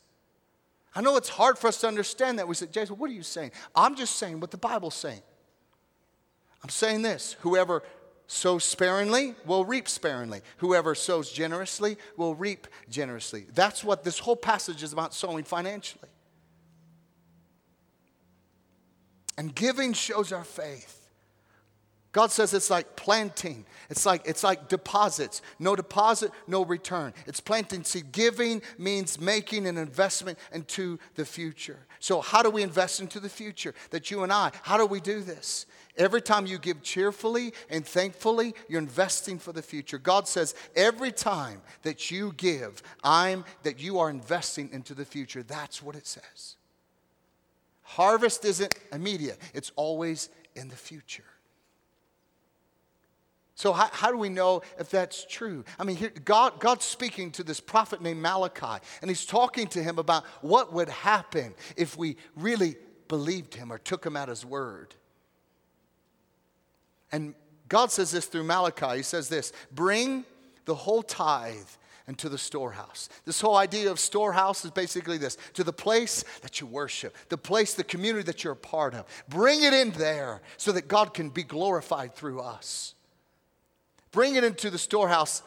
[0.95, 2.47] I know it's hard for us to understand that.
[2.47, 3.51] We said, Jason, what are you saying?
[3.75, 5.21] I'm just saying what the Bible's saying.
[6.63, 7.83] I'm saying this whoever
[8.27, 10.41] sows sparingly will reap sparingly.
[10.57, 13.45] Whoever sows generously will reap generously.
[13.53, 16.09] That's what this whole passage is about sowing financially.
[19.37, 21.02] And giving shows our faith.
[22.13, 23.65] God says it's like planting.
[23.89, 25.41] It's like it's like deposits.
[25.57, 27.11] No deposit, no return.
[27.25, 28.11] It's planting seed.
[28.11, 31.79] Giving means making an investment into the future.
[31.99, 33.73] So how do we invest into the future?
[33.89, 35.65] That you and I, how do we do this?
[35.97, 39.97] Every time you give cheerfully and thankfully, you're investing for the future.
[39.97, 45.41] God says, every time that you give, I'm that you are investing into the future.
[45.41, 46.57] That's what it says.
[47.81, 51.23] Harvest isn't immediate, it's always in the future.
[53.55, 55.63] So, how, how, do we know if that's true?
[55.77, 59.83] I mean, here, God, God's speaking to this prophet named Malachi, and he's talking to
[59.83, 62.75] him about what would happen if we really
[63.07, 64.95] believed him or took him at his word.
[67.11, 67.35] And
[67.69, 68.97] God says this through Malachi.
[68.97, 70.25] He says this bring
[70.65, 71.69] the whole tithe
[72.07, 73.07] into the storehouse.
[73.23, 77.37] This whole idea of storehouse is basically this to the place that you worship, the
[77.37, 79.05] place, the community that you're a part of.
[79.29, 82.95] Bring it in there so that God can be glorified through us.
[84.13, 85.41] Bring it into the storehouse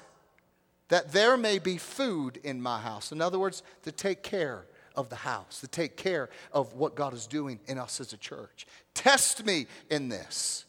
[0.88, 3.12] that there may be food in my house.
[3.12, 7.14] In other words, to take care of the house, to take care of what God
[7.14, 8.66] is doing in us as a church.
[8.92, 10.64] Test me in this.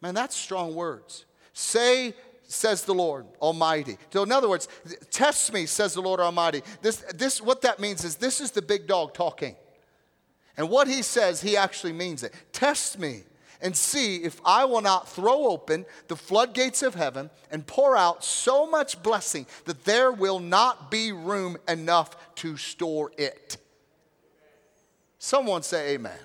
[0.00, 1.24] Man, that's strong words.
[1.52, 2.14] Say,
[2.44, 3.98] says the Lord Almighty.
[4.12, 4.68] So, in other words,
[5.10, 6.62] test me, says the Lord Almighty.
[6.80, 9.56] This, this, what that means is this is the big dog talking.
[10.56, 12.34] And what he says, he actually means it.
[12.52, 13.22] Test me
[13.62, 18.24] and see if I will not throw open the floodgates of heaven and pour out
[18.24, 23.56] so much blessing that there will not be room enough to store it.
[25.18, 26.18] Someone say, Amen.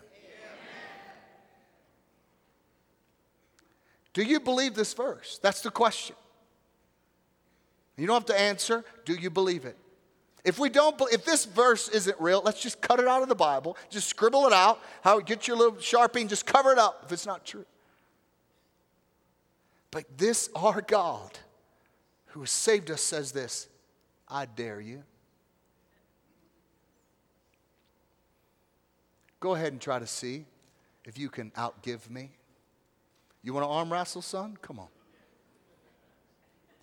[4.13, 5.39] Do you believe this verse?
[5.43, 6.15] That's the question.
[7.97, 8.83] You don't have to answer.
[9.05, 9.77] Do you believe it?
[10.47, 13.35] If we don't, if this verse isn't real, let's just cut it out of the
[13.35, 13.75] Bible.
[13.89, 14.79] Just scribble it out.
[15.01, 17.65] How get your little sharpie and just cover it up if it's not true.
[19.91, 21.37] But this our God,
[22.27, 23.67] who has saved us, says this:
[24.29, 25.03] I dare you.
[29.41, 30.45] Go ahead and try to see
[31.03, 32.31] if you can outgive me.
[33.43, 34.57] You want to arm wrestle, son?
[34.61, 34.87] Come on.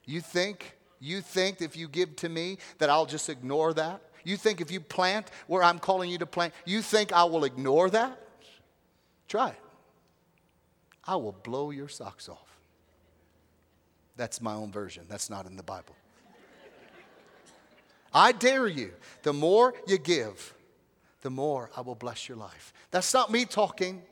[0.04, 4.00] You think, you think if you give to me that I'll just ignore that?
[4.24, 7.44] You think if you plant where I'm calling you to plant, you think I will
[7.44, 8.18] ignore that?
[9.28, 9.60] Try it.
[11.06, 12.58] I will blow your socks off.
[14.16, 15.04] That's my own version.
[15.08, 15.94] That's not in the Bible.
[18.12, 18.92] I dare you.
[19.24, 20.54] The more you give,
[21.20, 22.72] the more I will bless your life.
[22.90, 24.02] That's not me talking,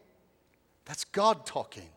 [0.84, 1.88] that's God talking.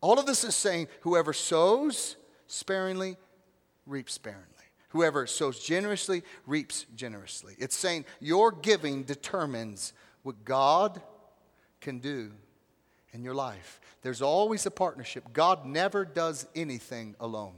[0.00, 2.16] All of this is saying whoever sows
[2.46, 3.16] sparingly
[3.86, 4.44] reaps sparingly.
[4.90, 7.54] Whoever sows generously reaps generously.
[7.58, 9.92] It's saying your giving determines
[10.22, 11.00] what God
[11.80, 12.32] can do
[13.12, 13.80] in your life.
[14.02, 15.32] There's always a partnership.
[15.32, 17.54] God never does anything alone,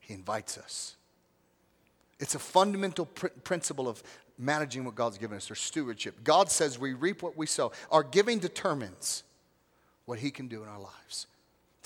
[0.00, 0.96] He invites us.
[2.18, 4.02] It's a fundamental pr- principle of
[4.38, 6.22] managing what God's given us, or stewardship.
[6.24, 7.72] God says we reap what we sow.
[7.90, 9.24] Our giving determines
[10.04, 11.26] what He can do in our lives.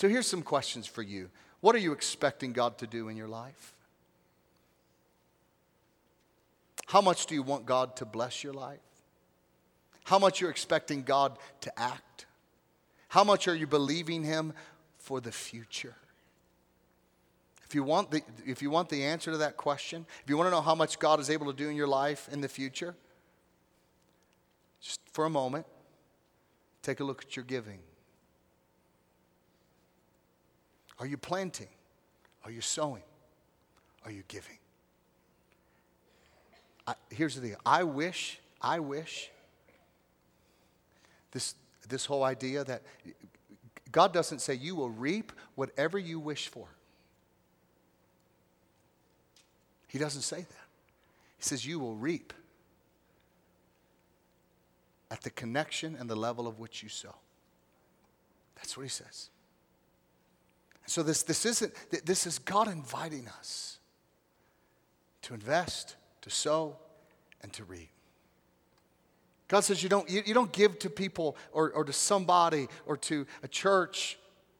[0.03, 1.31] So here's some questions for you.
[1.61, 3.73] What are you expecting God to do in your life?
[6.87, 8.81] How much do you want God to bless your life?
[10.03, 12.27] How much you're expecting God to act?
[13.11, 14.55] How much are you believing Him
[14.99, 15.95] for the future?
[17.63, 20.49] If you, want the, if you want the answer to that question, if you want
[20.49, 22.97] to know how much God is able to do in your life in the future,
[24.81, 25.65] just for a moment,
[26.83, 27.79] take a look at your giving.
[31.03, 31.67] Are you planting?
[32.45, 33.03] Are you sowing?
[34.05, 34.57] Are you giving?
[36.87, 39.29] I, here's the thing I wish, I wish
[41.33, 41.57] this,
[41.89, 42.83] this whole idea that
[43.91, 46.69] God doesn't say you will reap whatever you wish for.
[49.89, 50.67] He doesn't say that.
[51.37, 52.33] He says you will reap
[55.11, 57.17] at the connection and the level of which you sow.
[58.55, 59.31] That's what he says.
[60.87, 61.73] So this, this isn't,
[62.05, 63.79] this is God inviting us
[65.23, 66.77] to invest, to sow,
[67.43, 67.89] and to reap.
[69.49, 72.97] God says you don't, you, you don't give to people or, or to somebody or
[72.97, 74.19] to a church,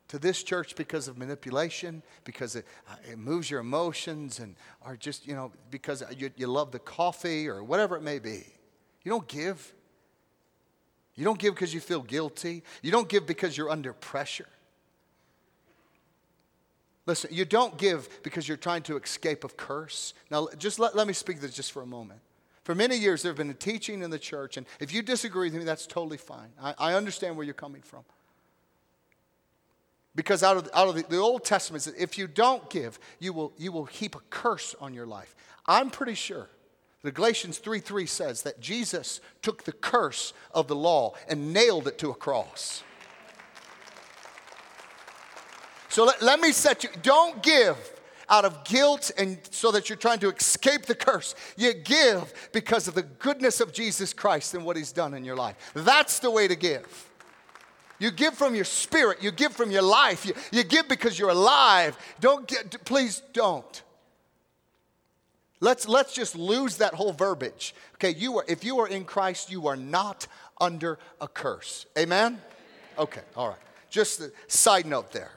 [0.09, 4.55] to this church because of manipulation, because it, uh, it moves your emotions, and
[4.85, 8.45] or just, you know, because you, you love the coffee or whatever it may be.
[9.03, 9.73] You don't give.
[11.15, 12.63] You don't give because you feel guilty.
[12.83, 14.49] You don't give because you're under pressure.
[17.07, 20.15] Listen, you don't give because you're trying to escape a curse.
[20.31, 22.21] Now, just let, let me speak this just for a moment.
[22.65, 25.51] For many years, there have been a teaching in the church, and if you disagree
[25.51, 26.51] with me, that's totally fine.
[26.61, 28.05] I, I understand where you're coming from.
[30.15, 33.53] Because out of, out of the, the Old Testament, if you don't give, you will,
[33.57, 35.35] you will heap a curse on your life.
[35.67, 36.49] I'm pretty sure
[37.03, 41.89] that Galatians 3 3 says that Jesus took the curse of the law and nailed
[41.89, 42.85] it to a cross.
[45.93, 47.77] So let, let me set you, don't give
[48.31, 51.35] out of guilt and so that you're trying to escape the curse.
[51.59, 55.37] You give because of the goodness of Jesus Christ and what he's done in your
[55.37, 55.55] life.
[55.75, 57.11] That's the way to give.
[57.99, 61.29] You give from your spirit, you give from your life, you, you give because you're
[61.29, 61.99] alive.
[62.21, 63.83] Don't get, please don't.
[65.61, 67.75] Let's, let's just lose that whole verbiage.
[67.97, 70.27] Okay, you are, if you are in Christ, you are not
[70.59, 71.85] under a curse.
[71.99, 72.41] Amen?
[72.99, 73.59] Okay, all right.
[73.91, 75.33] Just a side note there.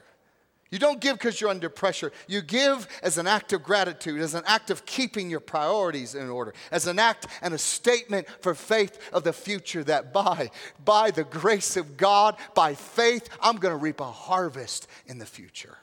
[0.72, 2.12] You don't give because you're under pressure.
[2.28, 6.30] You give as an act of gratitude, as an act of keeping your priorities in
[6.30, 10.50] order, as an act and a statement for faith of the future that by,
[10.84, 15.26] by the grace of God, by faith, I'm going to reap a harvest in the
[15.26, 15.78] future.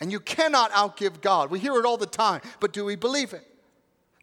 [0.00, 1.50] And you cannot outgive God.
[1.50, 3.53] We hear it all the time, but do we believe it?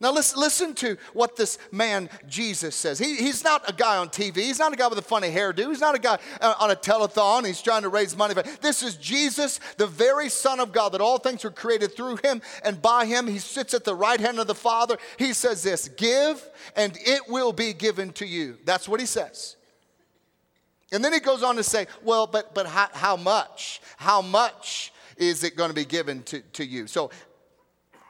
[0.02, 2.97] Now, listen, listen to what this man Jesus says.
[2.97, 4.38] He, he's not a guy on TV.
[4.38, 5.70] He's not a guy with a funny hairdo.
[5.70, 7.45] He's not a guy uh, on a telethon.
[7.45, 8.34] He's trying to raise money.
[8.62, 12.41] This is Jesus, the very Son of God, that all things were created through him
[12.66, 13.28] and by him.
[13.28, 14.97] He sits at the right hand of the Father.
[15.18, 16.43] He says this Give,
[16.76, 18.58] and it will be given to you.
[18.66, 19.56] That's what he says.
[20.91, 23.82] And then he goes on to say, Well, but, but how, how much?
[23.97, 24.91] How much?
[25.18, 26.88] is it going to be given to, to you?
[26.88, 27.12] So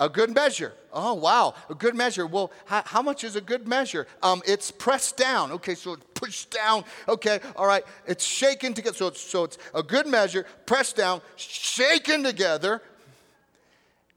[0.02, 0.74] a good measure.
[0.92, 1.54] Oh, wow.
[1.70, 2.26] A good measure.
[2.26, 4.08] Well, how, how much is a good measure?
[4.24, 5.52] Um, it's pressed down.
[5.52, 6.84] Okay, so it's pushed down.
[7.08, 7.84] Okay, all right.
[8.08, 8.98] It's shaken together.
[8.98, 12.82] So it's, so it's a good measure, pressed down, shaken together,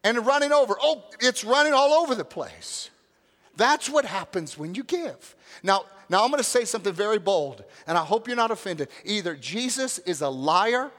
[0.02, 0.74] and running over.
[0.80, 2.88] Oh, it's running all over the place.
[3.56, 5.36] That's what happens when you give.
[5.62, 8.88] Now, now I'm going to say something very bold, and I hope you're not offended.
[9.04, 10.90] Either Jesus is a liar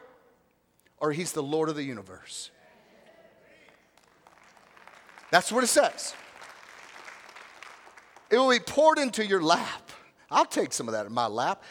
[1.00, 2.52] or he's the Lord of the universe.
[5.32, 6.14] That's what it says.
[8.30, 9.92] It will be poured into your lap.
[10.30, 11.64] I'll take some of that in my lap.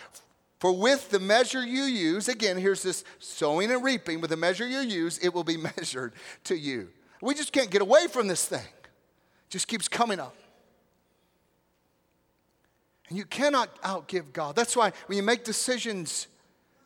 [0.61, 4.67] For with the measure you use, again, here's this sowing and reaping, with the measure
[4.67, 6.89] you use, it will be measured to you.
[7.21, 8.61] We just can't get away from this thing.
[8.61, 10.35] It just keeps coming up.
[13.09, 14.57] And you cannot outgive God.
[14.57, 16.29] That's why when you make decisions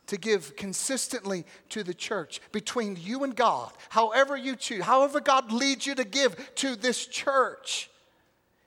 [0.09, 5.53] to give consistently to the church between you and God, however you choose, however God
[5.53, 7.89] leads you to give to this church.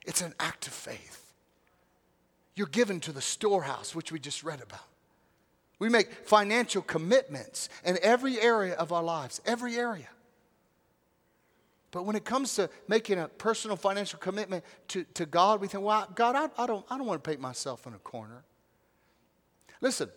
[0.05, 1.33] It's an act of faith.
[2.55, 4.79] You're given to the storehouse, which we just read about.
[5.79, 10.09] We make financial commitments in every area of our lives, every area.
[11.89, 15.83] But when it comes to making a personal financial commitment to, to God, we think,
[15.83, 18.43] well, God, I, I, don't, I don't want to paint myself in a corner.
[19.81, 20.09] Listen,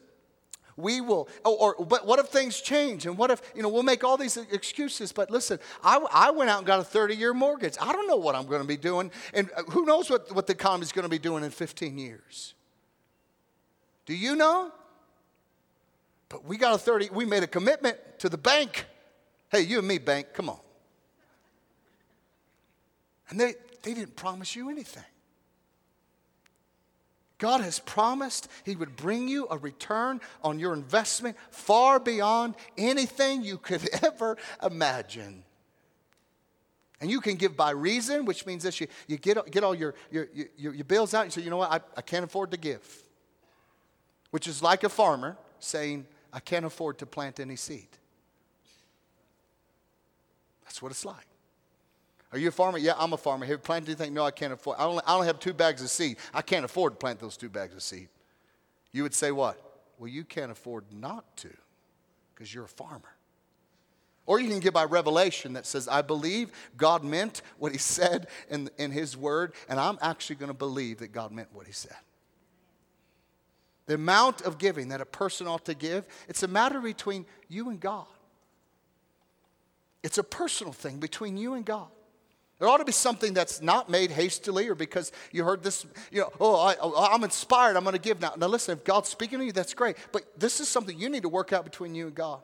[0.77, 3.07] we will, or, or, but what if things change?
[3.07, 5.13] And what if, you know, we'll make all these excuses.
[5.13, 7.77] But listen, I, I went out and got a 30 year mortgage.
[7.81, 9.11] I don't know what I'm going to be doing.
[9.33, 11.97] And uh, who knows what, what the economy is going to be doing in 15
[11.97, 12.55] years?
[14.07, 14.73] Do you know?
[16.29, 18.87] But we got a 30, we made a commitment to the bank.
[19.51, 20.59] Hey, you and me, bank, come on.
[23.31, 25.05] And they, they didn't promise you anything.
[27.45, 33.45] God has promised He would bring you a return on your investment far beyond anything
[33.45, 35.45] you could ever imagine.
[37.03, 39.95] And you can give by reason, which means this you, you get, get all your,
[40.11, 40.27] your,
[40.57, 42.83] your, your bills out and say, you know what, I, I can't afford to give.
[44.31, 47.89] Which is like a farmer saying, I can't afford to plant any seed.
[50.65, 51.27] That's what it's like.
[52.35, 52.79] Are you a farmer?
[52.79, 53.47] Yeah, I'm a farmer.
[53.47, 54.13] Have you planted anything?
[54.13, 54.79] No, I can't afford.
[54.81, 56.17] I only, I only have two bags of seed.
[56.35, 58.09] I can't afford to plant those two bags of seed.
[58.91, 59.57] You would say what?
[59.99, 61.51] Well, you can't afford not to
[62.35, 63.15] because you're a farmer.
[64.27, 68.27] Or you can give by revelation that says, I believe God meant what He said
[68.51, 71.73] in, in His Word, and I'm actually going to believe that God meant what He
[71.73, 71.95] said.
[73.87, 77.69] The amount of giving that a person ought to give, it's a matter between you
[77.69, 78.07] and God.
[80.03, 81.91] It's a personal thing between you and God.
[82.65, 86.23] There ought to be something that's not made hastily or because you heard this, you
[86.23, 88.33] know, oh, I, oh, am inspired, I'm going to give now.
[88.39, 89.99] Now, listen, if God's speaking to you, that's great.
[90.13, 92.41] But this is something you need to work out between you and God.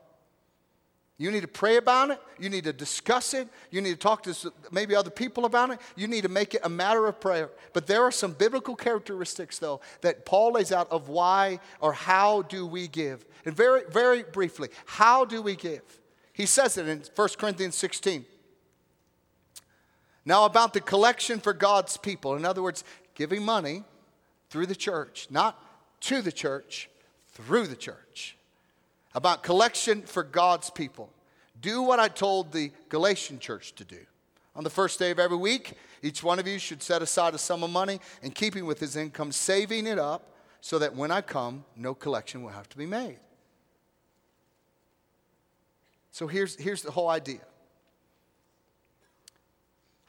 [1.17, 2.21] You need to pray about it.
[2.37, 3.47] You need to discuss it.
[3.71, 5.79] You need to talk to maybe other people about it.
[5.95, 7.49] You need to make it a matter of prayer.
[7.73, 12.43] But there are some biblical characteristics, though, that Paul lays out of why or how
[12.43, 13.25] do we give.
[13.43, 15.81] And very, very briefly, how do we give?
[16.31, 18.25] He says it in 1 Corinthians 16.
[20.25, 22.35] Now, about the collection for God's people.
[22.35, 22.83] In other words,
[23.15, 23.83] giving money
[24.49, 25.59] through the church, not
[26.01, 26.89] to the church,
[27.33, 28.37] through the church
[29.13, 31.09] about collection for God's people.
[31.59, 33.99] Do what I told the Galatian church to do.
[34.55, 37.37] On the first day of every week, each one of you should set aside a
[37.37, 41.21] sum of money in keeping with his income, saving it up so that when I
[41.21, 43.17] come, no collection will have to be made.
[46.11, 47.39] So here's, here's the whole idea.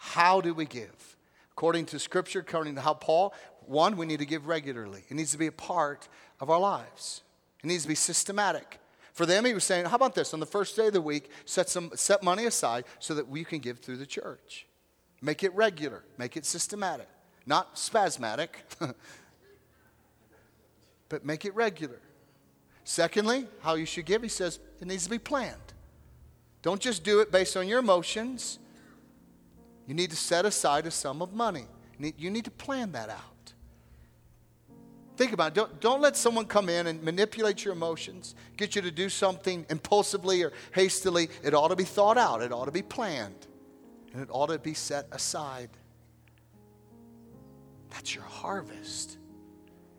[0.03, 1.17] How do we give?
[1.53, 3.33] According to Scripture, according to how Paul,
[3.67, 5.05] one, we need to give regularly.
[5.09, 6.09] It needs to be a part
[6.41, 7.23] of our lives.
[7.63, 8.81] It needs to be systematic.
[9.13, 10.35] For them, he was saying, How about this?
[10.35, 13.45] On the first day of the week, set, some, set money aside so that we
[13.45, 14.67] can give through the church.
[15.23, 17.09] Make it regular, make it systematic,
[17.47, 18.49] not spasmatic,
[21.09, 22.01] but make it regular.
[22.83, 25.75] Secondly, how you should give, he says, it needs to be planned.
[26.61, 28.59] Don't just do it based on your emotions.
[29.93, 31.67] You need to set aside a sum of money.
[31.99, 33.53] You need to plan that out.
[35.19, 35.55] Think about it.
[35.55, 39.67] Don't, don't let someone come in and manipulate your emotions, get you to do something
[39.69, 41.29] impulsively or hastily.
[41.45, 43.47] It ought to be thought out, it ought to be planned,
[44.15, 45.69] and it ought to be set aside.
[47.91, 49.19] That's your harvest.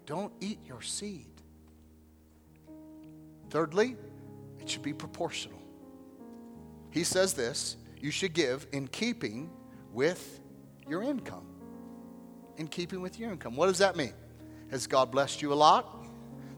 [0.07, 1.39] Don't eat your seed.
[3.51, 3.95] Thirdly,
[4.59, 5.61] it should be proportional.
[6.89, 9.51] He says this you should give in keeping
[9.93, 10.41] with
[10.87, 11.47] your income.
[12.57, 13.55] In keeping with your income.
[13.55, 14.13] What does that mean?
[14.69, 16.05] Has God blessed you a lot?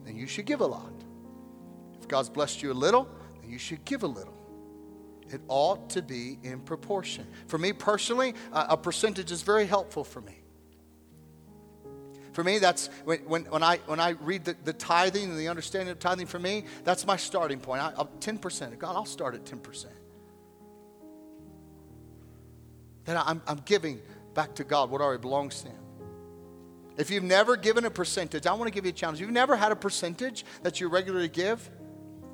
[0.06, 0.92] Then you should give a lot.
[2.00, 3.10] If God's blessed you a little,
[3.42, 4.34] then you should give a little.
[5.30, 7.26] It ought to be in proportion.
[7.48, 10.42] For me personally, a percentage is very helpful for me.
[12.34, 15.48] For me, that's when, when, when, I, when I read the, the tithing and the
[15.48, 17.82] understanding of tithing for me, that's my starting point.
[17.82, 18.78] I, 10%.
[18.78, 19.86] God, I'll start at 10%.
[23.06, 24.02] Then I'm, I'm giving
[24.34, 25.78] back to God what already belongs to Him.
[26.98, 29.20] If you've never given a percentage, I want to give you a challenge.
[29.20, 31.70] If you've never had a percentage that you regularly give,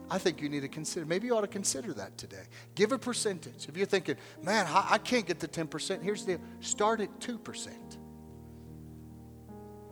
[0.10, 1.06] I think you need to consider.
[1.06, 2.44] Maybe you ought to consider that today.
[2.76, 3.68] Give a percentage.
[3.68, 7.68] If you're thinking, man, I can't get to 10%, here's the deal start at 2%.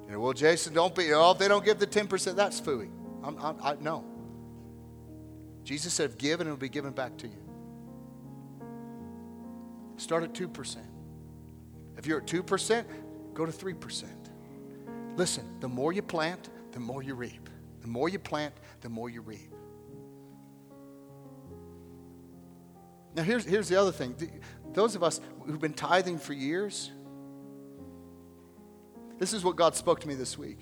[0.05, 2.89] You know, well, Jason, don't be, oh, if they don't give the 10%, that's fooey.
[3.23, 4.03] I'm, I'm, I, no.
[5.63, 7.48] Jesus said, give and it will be given back to you.
[9.99, 10.77] Start at 2%.
[11.97, 12.85] If you're at 2%,
[13.33, 14.05] go to 3%.
[15.17, 17.49] Listen, the more you plant, the more you reap.
[17.81, 19.53] The more you plant, the more you reap.
[23.13, 24.15] Now, here's, here's the other thing.
[24.71, 26.91] Those of us who've been tithing for years,
[29.17, 30.59] this is what God spoke to me this week.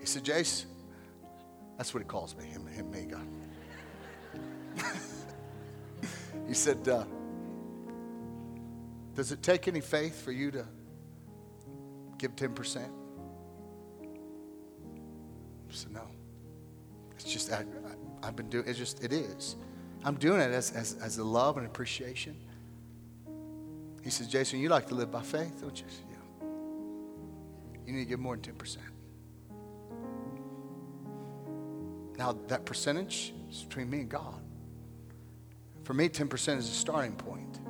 [0.00, 0.64] He said, Jace,
[1.76, 3.28] that's what he calls me, him, him me, God.
[6.46, 7.04] he said, uh,
[9.14, 10.66] Does it take any faith for you to
[12.18, 12.76] give 10%?
[15.70, 16.02] I said, no.
[17.14, 17.64] It's just, I,
[18.22, 19.56] have been doing, it's just, it is.
[20.04, 22.36] I'm doing it as, as, as a love and appreciation.
[24.02, 25.86] He says, Jason, you like to live by faith, don't you?
[26.10, 26.46] Yeah.
[27.86, 28.78] You need to give more than 10%.
[32.16, 34.42] Now, that percentage is between me and God.
[35.88, 37.60] For me, 10% is a starting point.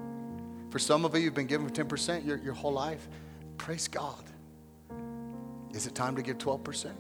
[0.71, 3.07] For some of you, you've been giving 10% your, your whole life.
[3.59, 4.25] Praise God.
[5.73, 6.91] Is it time to give 12%?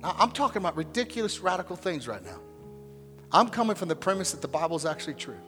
[0.00, 2.38] Now, I'm talking about ridiculous, radical things right now.
[3.32, 5.40] I'm coming from the premise that the Bible is actually true.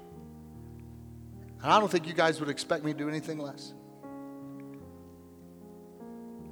[1.63, 3.73] And I don't think you guys would expect me to do anything less.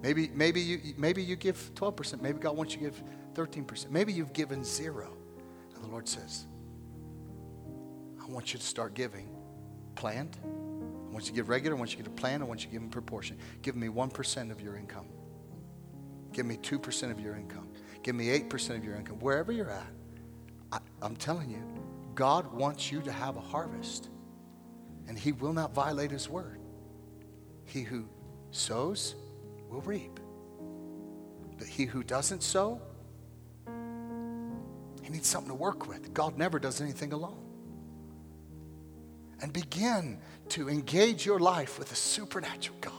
[0.02, 2.22] Maybe, maybe, you, maybe you give 12%.
[2.22, 3.02] Maybe God wants you to give
[3.34, 3.90] 13%.
[3.90, 5.16] Maybe you've given zero.
[5.74, 6.46] And the Lord says,
[8.22, 9.28] I want you to start giving
[9.94, 10.38] planned.
[10.42, 11.76] I want you to give regular.
[11.76, 12.40] I want you to give a plan.
[12.40, 13.38] I want you to give in proportion.
[13.62, 15.06] Give me 1% of your income.
[16.32, 17.68] Give me 2% of your income.
[18.02, 19.18] Give me 8% of your income.
[19.20, 19.86] Wherever you're at,
[20.72, 21.62] I, I'm telling you,
[22.14, 24.08] God wants you to have a harvest.
[25.08, 26.60] And He will not violate His word.
[27.64, 28.08] He who
[28.50, 29.14] sows
[29.68, 30.20] will reap.
[31.58, 32.80] But he who doesn't sow,
[35.02, 36.12] he needs something to work with.
[36.12, 37.41] God never does anything alone.
[39.42, 40.18] And begin
[40.50, 42.92] to engage your life with a supernatural God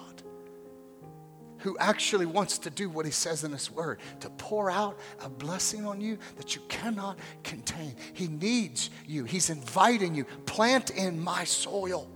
[1.60, 5.30] who actually wants to do what he says in his word to pour out a
[5.30, 7.96] blessing on you that you cannot contain.
[8.12, 10.26] He needs you, he's inviting you.
[10.46, 12.10] Plant in my soil,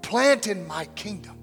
[0.00, 1.36] plant in my kingdom.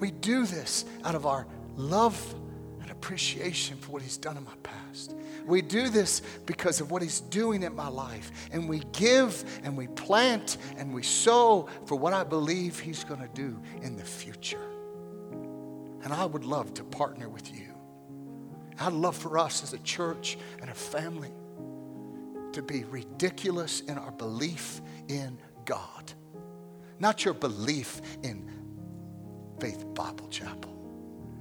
[0.00, 1.46] We do this out of our
[1.76, 2.34] love
[3.04, 5.14] appreciation for what He's done in my past.
[5.44, 8.32] We do this because of what He's doing in my life.
[8.50, 13.20] And we give and we plant and we sow for what I believe He's going
[13.20, 14.66] to do in the future.
[16.02, 17.74] And I would love to partner with you.
[18.80, 21.30] I'd love for us as a church and a family
[22.52, 26.12] to be ridiculous in our belief in God.
[26.98, 28.50] Not your belief in
[29.60, 30.73] Faith Bible Chapel,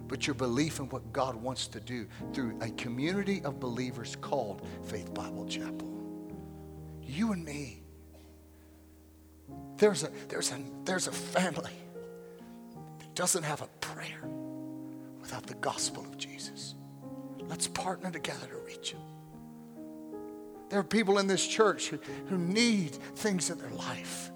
[0.08, 4.68] but your belief in what God wants to do through a community of believers called
[4.86, 5.90] Faith Bible Chapel.
[7.02, 7.82] You and me.
[9.78, 11.74] There's a, there's a, there's a family
[13.00, 14.24] that doesn't have a prayer
[15.22, 16.76] without the gospel of Jesus.
[17.48, 19.02] Let's partner together to reach them.
[20.70, 24.32] There are people in this church who, who need things in their life.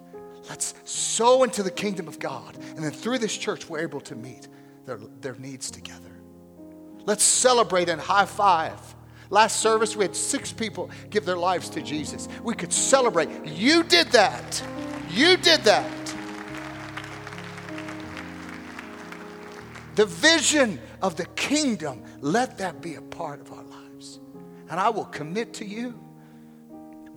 [0.50, 2.56] Let's sow into the kingdom of God.
[2.76, 4.48] And then through this church, we're able to meet
[4.88, 6.10] their, their needs together.
[7.06, 8.80] Let's celebrate and high five.
[9.30, 12.30] Last service, we had six people give their lives to Jesus.
[12.42, 13.30] We could celebrate.
[13.46, 14.64] You did that.
[15.10, 16.16] You did that.
[19.96, 24.20] The vision of the kingdom, let that be a part of our lives.
[24.70, 26.00] And I will commit to you,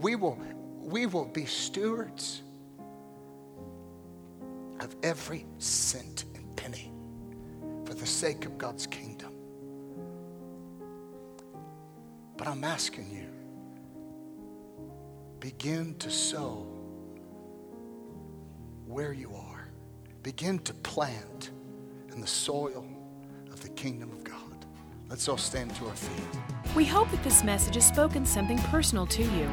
[0.01, 0.39] we will,
[0.79, 2.43] we will be stewards
[4.81, 6.25] of every cent
[7.91, 9.32] for the sake of God's kingdom.
[12.36, 13.26] But I'm asking you,
[15.41, 16.68] begin to sow
[18.86, 19.68] where you are.
[20.22, 21.51] Begin to plant
[22.12, 22.86] in the soil
[23.51, 24.66] of the kingdom of God.
[25.09, 26.59] Let's all stand to our feet.
[26.77, 29.51] We hope that this message has spoken something personal to you.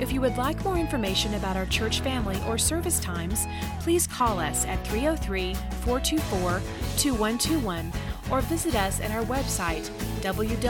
[0.00, 3.46] If you would like more information about our church family or service times,
[3.80, 6.62] please call us at 303 424
[6.96, 7.92] 2121
[8.30, 9.90] or visit us at our website
[10.22, 10.60] www.fbci.org.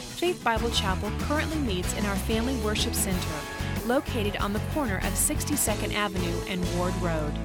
[0.00, 3.36] Faith Bible Chapel currently meets in our Family Worship Center,
[3.86, 7.38] located on the corner of 62nd Avenue and Ward Road.